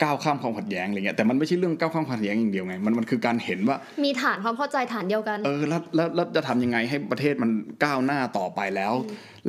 [0.03, 7.51] ก้าวข้ามความขัดแย้งอะไรเงี้ยแต่มันไม่ใช่เรื่องก้าวข้ามความขัดแย้งอย่างเดียวไงมันมันคือการเห็นว่ามีฐานความเข้าใจฐานเดียวกันเออแล้วแล้วแล้วจะทำยังไงให้ประเทศมัน
[7.83, 8.93] ก้าวหน้าต่อไปแล้ว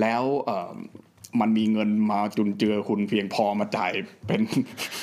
[0.01, 0.73] แล้วเออ
[1.41, 3.93] มันมีเงินมาจุนเจือคุณเพียงพอมาจ่าย
[4.27, 4.41] เป็น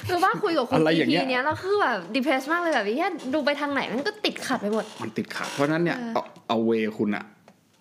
[0.10, 7.26] คือว่าคุยกับคุณอะไรอย่าง EP เงี้ยเนี้ยเราคือแบบดีเพรสมากเลยแบบว่าดูไปทางไหนมันก็ติดขัดไปหมด มันติดขัดเพราะฉะนั้นเนี่ยเออเอาเอาเวคุณอะ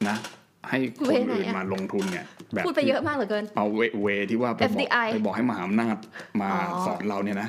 [0.08, 0.16] นะ
[0.70, 5.96] ให้คนเวไหนอื่นอะมาลงทุนเนี่ยแบบพูดไปเยอะมากเหลือเกินเอาเวเวที่ว่าไปบอก FDI ไปบอกให้มหาอำนาจ
[6.40, 7.48] มาอ๋อสอนเราเนี่ยนะ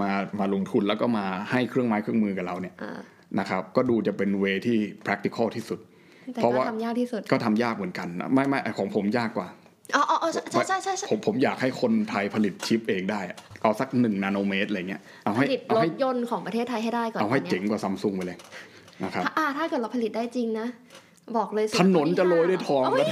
[0.00, 2.98] มามาลงทุนแล้วก็มาให้เครื่องไม้เครื่องมือกับเราเนี่ยอ่า
[3.38, 5.78] นะครับ ก็ดูจะเป็นเวที่ practical ที่สุด
[6.34, 9.48] แต่เพราะก็ว่าทำยากที่สุดก็ทำยากเหมือนกันนะไม่ไม่ไอ้ของผมยากกว่า
[9.94, 18.38] อ๋ออ๋ออ๋อใช่ใช่ใช่ใช่ผมผมอยากให้คนไทยผลิตชิปเองได้อะเอาสักหนึ่งนาโนเมตรอะไรเงี้ยเอาผให้ลิตเอารให้ถยนต์ของประเทศไทยให้ได้ก่อนเอาให้ตนนี้ยเจ๋งกว่าซัมซุงไปเลย
[19.04, 20.66] นะครับถ้าอ่าถ้าเกิดเราผลิตได้จริงนะ
[21.36, 23.06] บอกเลยสิถนนจะโรยด้วยทองเอ้ย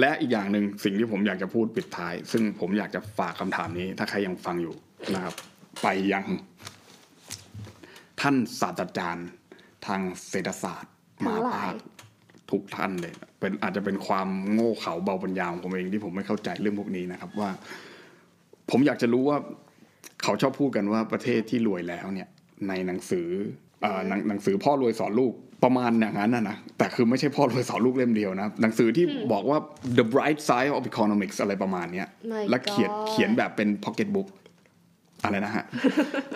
[0.00, 4.74] และอีกอย่างหนึ่งสิ่งที่ผมอยากจะพูดปิดท้าย ซึ่งผมอยากจะฝากคำถามนี้ ถ้าใครยังฟังอยู่
[5.14, 5.34] นะครับ
[5.82, 6.24] ไปยัง
[8.20, 9.28] ท่านศาสตราจารย์
[9.86, 10.92] ทางเศรษฐศาสตร์
[11.26, 11.76] มทั้งหาหลาภายค
[12.50, 17.50] ทุกท่านเลยเป็นอาจจะเป็นความโง่เขลาเบาปัญญาของผมเองที่ผมไม่เข้าใจเรื่องพวกนี้นะครับ ว่า
[18.70, 19.38] ผมอยากจะรู้ว่า
[20.22, 22.28] เขาชอบพูดกันว่าประเทศที่รวยแล้วเนี่ย
[22.68, 23.28] ในหนังสือ
[23.82, 25.32] เอ่อหนังหนังสือพ่อรวยสอนลูก
[25.64, 29.58] ประมาณอย่างนั้นนะนะแต่คือไม่ใช่พ่อรวยสอนลูกเล่มเดียวนะ หนังสือที่บอกว่า
[29.98, 34.28] the bright side of economics อะไรประมาณเนี้ย My และเขียน God เขียนแบบเป็น pocket book
[35.24, 35.64] อะไรนะฮะ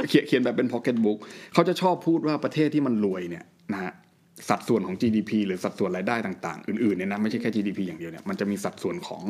[0.08, 1.18] เขียนเขียนแบบเป็น pocket book
[1.54, 3.92] เขาจะชอบพูดว่าประเทศที่มันรวยเนี่ยนะฮะ
[4.48, 9.22] สัดส่วนของ GDP หรือสัดส่วนรายได้ต่าง ๆ อื่นๆเนี่ยนะไม่ใช่แค่ GDP อย่างเดียวเนี่ยมันจะมีสัดส่วนของ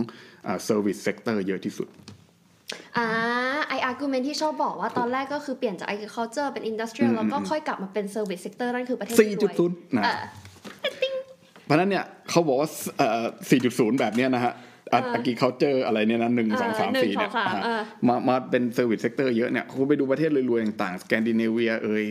[0.45, 1.89] เอ่อ service sector เยอะที่สุด
[2.97, 3.07] อ่า
[3.69, 10.21] ไอ้ argument ที่ชอบบอกว่าตอนแรกก็คือเปลี่ยนจาก agriculture เป็น industrial แล้วก็ค่อยกลับมาเป็น service sector นั่นคือประเทศที่รวย4.0นะเออ
[11.65, 13.27] เพราะฉะนั้นเนี่ยเขาบอกว่าเอ่อ
[13.59, 14.53] 4.0แบบเนี้ยนะฮะ
[14.93, 22.05] อากิเคาเจอร์อะไรเนี่ยนะหนึ่งเออสองสามสี่เนี่ยหนึ่งสองสามอ่าเออมามาเป็น service sector เยอะเนี่ยคุณไปดูประเทศรวยๆต่างๆสแกนดิเนเวียเอย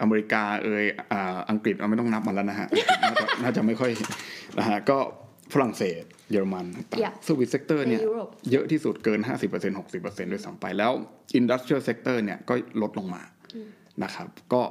[0.00, 2.68] อเมริกาเอยอ่าอังกฤษเราไม่ต้องนับมันแล้วนะฮะ
[3.02, 3.90] น่าจะน่าจะไม่ค่อย
[4.58, 4.98] นะฮะก็
[5.54, 10.92] ฝรั่งเศสเยอรมันต่าง Yeah เซอร์วิสเซกเตอร์เนี่ยในยุโรปเยอะที่สุดเกิน 50% 60%ด้วยซ้ำไปแล้ว
[11.36, 13.22] industrial sector เนี่ยก็ลดลงมา
[14.02, 14.62] นะครับ ก็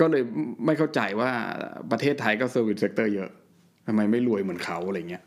[0.00, 0.22] ก็เลย
[0.66, 1.30] ไม่เข้าใจว่า
[1.90, 3.30] ประเทศไทยก็ service sector เยอะ
[3.86, 5.22] ทำไมไม่รวยเหมือนเขาอะไรเงี้ย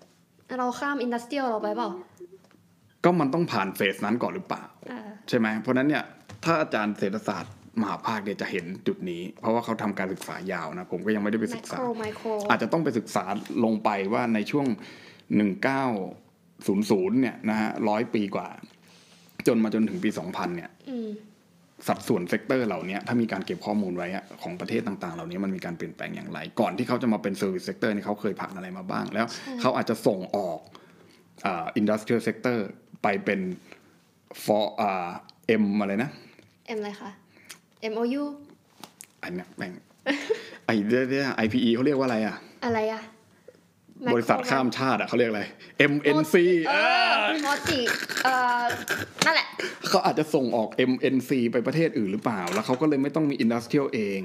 [0.59, 1.89] เราข้าม industrial เราไปเปล่า
[3.03, 6.03] ก็มันต้องผ่าน phase นั้นก่อนหรือเปล่าเออใช่ไหมเพราะฉะนั้นเนี่ย
[6.43, 13.25] ถ้าอาจารย์เศรษฐศาสตร์ มหภาคเนี่ยจะเห็นจุดนี้ เพราะว่าเขาทำการศึกษายาวนะ ผมก็ยังไม่ได้ไปศึกษา macro micro อาจจะต้องไปศึกษา
[13.63, 14.65] ลงไปว่าในช่วง
[15.53, 18.47] 1900 เนี่ยนะฮะร้อยปีกว่า
[19.47, 21.09] จนมาจนถึงปี 2000 เนี่ยอืม
[21.87, 29.25] สัดส่วน sector เหล่านี้ถ้ามีการเก็บข้อมูลไว้อะของประเทศต่าง ๆ เหล่านี้มันมีการเปลี่ยนแปลงอย่างไร ก่อนที่เขาจะมาเป็น service sector นี่เขาเคยผ่านอะไรมาบ้าง แล้ว
[29.61, 30.59] เขาอาจจะส่งออก
[31.75, 32.65] industrial sector
[33.03, 33.39] ไปเป็น
[34.45, 35.09] for อ่า
[35.61, 36.09] M อะไรนะ
[36.75, 37.11] M อะไรคะ
[37.91, 38.23] MOU
[39.23, 39.71] อันเนี้ยแม่ง
[40.65, 43.01] ไอ้เรื่อง IPE เขาเรียกว่าอะไรอะ อะไรอะ
[44.05, 45.43] Macro บริษัทข้ามชาติอะเขาเรียกอะไร
[45.91, 46.35] MNC
[46.67, 46.73] เอ
[47.11, 47.79] อ multi
[48.23, 48.63] เอ่อ
[49.25, 49.47] นั่นแหละ
[49.89, 54.19] เขาอาจจะส่งออก MNC ไปประเทศอื่นหรือเปล่า แล้วเขาก็เลยไม่ต้องมี industrial เอง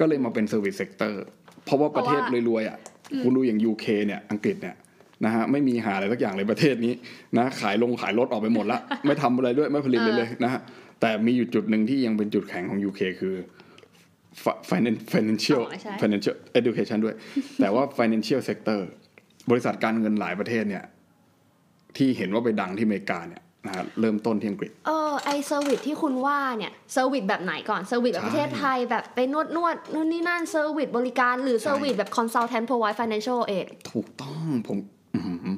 [0.00, 1.24] ก็เลยมาเป็น service sector
[1.64, 2.78] เพราะว่าประเทศเพราะว่ารวยๆอะ
[3.22, 4.76] คุณดูอย่าง UK เนี่ยอังกฤษเนี่ย
[5.24, 6.92] นะฮะไม่มีห่าอะไรสักอย่างเลยประเทศนี้
[7.38, 10.60] นะขายลงขายรถออกไปหมดละ ไม่ทำอะไรด้วยไม่ผลิตเลยเลยนะฮะ
[11.00, 13.34] แต่มีอยู่จุดหนึ่งที่ยังเป็นจุดแข็งของ UK คือ
[14.42, 17.14] fi- finan- financial อ๋อใช่ financial education ด้วย
[17.60, 18.80] แต่ว่า financial sector
[19.50, 20.84] บริษัทการเงินหลายประเทศเนี่ย
[21.96, 34.78] ที่เห็นว่าไปดังที่อเมริกาเนี่ยนะฮะเริ่มต้นที่อังกฤษเออไอ้ service ที่คุณว่าเนี่ย service แบบไหนก่อน service แบบใช่ประเทศไทยแบบไปนวดนวดนู่นนี่นั่น service บริการ หรือเซอร์วิสแบบ consultant provide financial aid ถูกต้องผม
[35.14, 35.56] อื้อหือ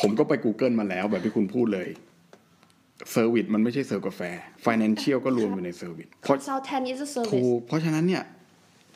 [0.00, 1.88] ผมก็ไป Google มาแล้วแบบที่คุณพูดเลย
[3.12, 4.20] service มันไม่ใช่เสิร์ฟกาแฟ
[4.66, 8.22] Financial ก็รวมอยู่ใน service เพราะ consultant is a ถู service กเพราะฉะนั้นเนี่ย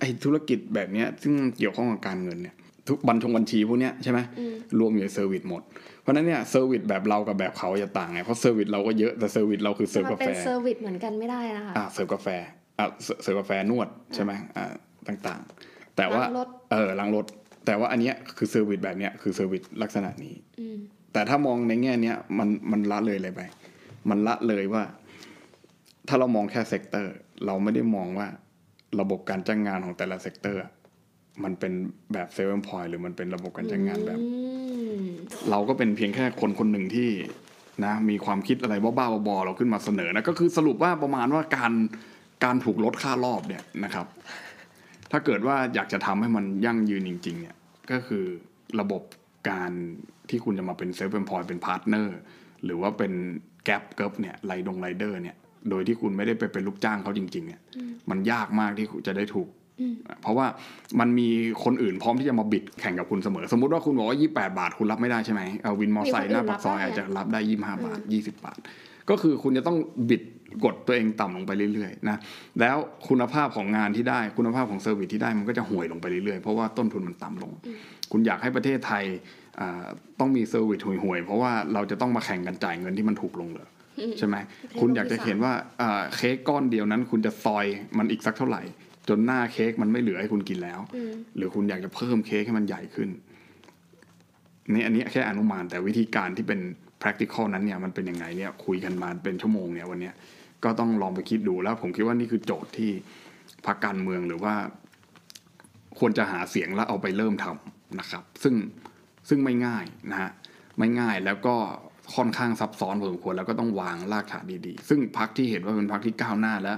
[0.00, 2.54] ไอ้ธุรกิจแบบเนี้ยซึ่งเกี่ยวข้องกับการเงินเนี่ย
[2.88, 4.18] ทุกบัญชงบัญชีพวกเนี้ยใช่ไหม
[4.78, 5.62] รวมอยู่ใน service หมด
[6.02, 12.28] เพราะฉะนั้นเนี่ย service แบบเรากับแบบเขาจะต่างไงเพราะ service เราก็เยอะแต่ service เราคือเสิร์ฟมันกาเป็แฟนเซอร์วิสเหมือนกันไม่ได้นะคะอ่าเสิร์ฟกาแฟ
[12.78, 14.72] อ่าเสิร์ฟเสิร์ฟกาแฟนวดใช่ไหมอ่า
[15.08, 17.26] ต่างๆ แต่ว่าล้างรถเออล้างรถ
[17.66, 20.76] แต่ว่าอันเนี้ยคือ service แบบเนี้ยคือ service ลักษณะนี้อืม
[21.12, 23.40] แต่ถ้ามองในแง่เนี้ยมันมันละเลยอะไรไป
[24.10, 24.82] มันละเลยว่า
[26.08, 27.14] ถ้าเรามองแค่ sector
[27.46, 28.28] เราไม่ได้มองว่า
[29.00, 30.60] ระบบการจ้างงานของแต่ละ sector
[31.44, 31.72] มันเป็น
[32.12, 34.26] แบบเซเว่นพอยหรือมันเป็นระบบการจ้างงานแบบอื
[34.98, 35.02] ม
[35.50, 37.10] เราก็เป็นเพียงแค่คนคนหนึ่งที่
[37.84, 41.72] นะมีความคิดอะไรบ้าๆบอๆเราขึ้นมาเสนอนะก็คือสรุปว่าประมาณว่าการ
[42.44, 44.06] การถูกลดค่ารอบเนี่ยนะครับ
[45.10, 47.56] ถ้าเกิดว่าอยากจะทำให้มันยั่งยืนจริง ๆ เนี่ย
[47.90, 48.24] ก็คือ
[48.80, 49.02] ระบบ
[49.50, 49.70] การ
[50.30, 52.16] ที่คุณจะมาเป็นเซฟเ m นพอยเป็น partner
[52.64, 53.12] หรือว่าเป็น
[53.64, 55.36] แก p เกิบเนี่ยไรดงไรเดอร์เนี่ย
[55.70, 57.60] โดยที่คุณไม่ได้ไปเป็นลูกจ้างเขาจริง ๆ เนี่ย
[58.10, 59.48] มันยากมากที่คุณจะได้ถูก
[59.80, 60.46] อืมเพราะว่า
[61.00, 61.28] มันมี
[61.64, 68.58] คนอื่นพร้อมที่จะมาบิดแข่งกับคุณเสมอ สมมุติว่าคุณบอกว่า 28 บาทคุณรับไม่ได้ใช่ไหมเอาวินมอไซค์หน้าปากซอยอาจจะรับได้ 25 บาท 20 บาท
[69.10, 69.76] ก็คือคุณจะต้อง
[70.10, 70.22] บิด
[70.64, 72.16] กดตัวเองต่ำลงไปเรื่อยๆนะ
[72.60, 72.76] แล้ว
[73.08, 77.52] คุณภาพของงานที่ได้คุณภาพของ service ที่ได้มันก็จะห่วยลงไปเรื่อยๆ เพราะว่าต้นทุนมันต่ำลง
[78.12, 79.43] คุณอยากให้ประเทศไทยอ่า
[80.20, 83.68] ต้องมี service ห่วยๆ เพราะว่าเราจะต้องมาแข่งกันจ่ายเงินที่มันถูกลงเหรอ
[84.18, 84.36] ใช่ไหม
[84.80, 87.66] คุณอยากจะเห็นว่าอ่าเค้กก้อนเดียวนั้น คุณจะซอย
[87.98, 88.62] มันอีกสักเท่าไหร่
[89.08, 93.08] จนหน้าเค้กมันไม่เหลือให้คุณกินแล้วอืมหรือคุณอยากจะเพิ่มเค้กให้มันใหญ่ขึ้น
[94.72, 96.60] นี่อันนี้แค่อนุมานแต่วิธีการที่เป็น
[97.02, 100.14] practical นั้นเนี่ยมันเป็นยังไงเนี่ยคุยกันมาเป็นชั่วโมงเนี่ยวันเนี้ย
[100.64, 102.90] ก็ต้องลองไปคิดดูแล้วผมคิดว่านี่คือโจทย์ที่
[103.66, 104.54] พรรคการเมืองหรือว่า
[105.98, 108.54] ควรจะหาเสียงแล้วเอาไปเริ่มทำนะครับ ซึ่ง
[109.28, 110.30] ซึ่งไม่ง่ายนะฮะ
[110.78, 111.54] ไม่ง่ายแล้วก็
[112.16, 116.74] ค่อนข้างซับซ้อนพอสมควรแล้วก็ต้องวางรากฐานดีๆ ซึ่งพรรคที่เห็นว่าเป็นพรรคที่ก้าวหน้าและ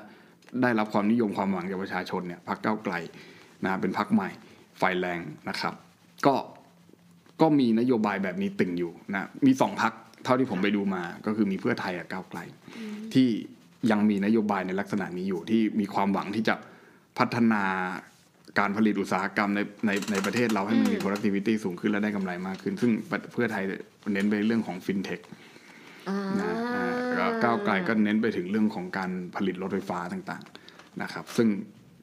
[0.62, 2.94] ได้รับความนิยมความหวังจากประชาชนเนี่ยพรรคก้าวไกล
[3.64, 4.28] นะเป็นพรรคใหม่
[4.78, 5.74] ไฟแรงนะครับ
[6.26, 6.34] ก็
[7.40, 9.92] ก็มีนโยบายแบบนี้ตึงอยู่นะมีสองพัก
[10.24, 12.38] เท่าที่ผมไปดูมา ก็คือมีเพื่อไทยกับก้าวไกล
[13.14, 13.28] ที่
[13.90, 16.54] ยังมีนโยบายในลักษณะนี้อยู่ที่มีความหวังที่จะ
[17.18, 17.62] พัฒนา
[18.58, 22.90] การผลิตอุตสาหกรรมในในในประเทศเราให้มันมี productivity สูงขึ้นและได้กำไรมากขึ้น ซึ่ง
[23.32, 23.64] เพื่อไทย
[24.12, 25.22] เน้นไปเรื่องของ fintech
[26.08, 31.48] อ่านะอ่าแล้วก้าวไกลก็เน้นไปถึงเรื่องของการผลิตรถไฟฟ้าต่างๆนะครับ ซึ่ง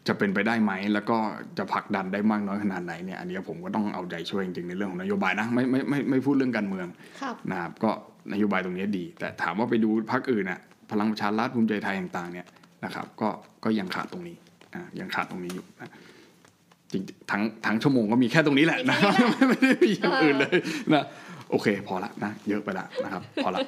[0.07, 1.17] จะเป็นไปได้ไหม แล้วก็
[1.57, 6.87] จะผลักดันได้มากน้อยขนาดไหนเนี่ยอันนี้ผมก็ต้องเอาใจช่วยจริงๆในเรื่องของนโยบายนะไม่ไม่ไม่ไม่พูดเรื่องการเมือง
[7.21, 7.91] ครับนะครับก็
[8.33, 10.59] นโยบายตรงนี้ดี แต่ถามว่าไปดูพรรคอื่นน่ะ
[10.91, 12.47] พลังประชารัฐภูมิใจไทยต่างๆเนี่ย
[12.85, 13.29] นะครับก็
[13.63, 14.35] ก็ยังขาดตรงนี้
[14.73, 15.91] อะยังขาดตรงนี้อยู่นะ
[16.93, 20.57] จริงๆทั้งทั้งชั่วโมงก็มีแค่ตรงนี้แหละนะมีแค่นี้แหละไม่ได้มีอย่างอื่นเลย
[20.93, 21.05] นะ
[21.51, 23.59] โอเค พอละนะเยอะไปละนะครับ พอละ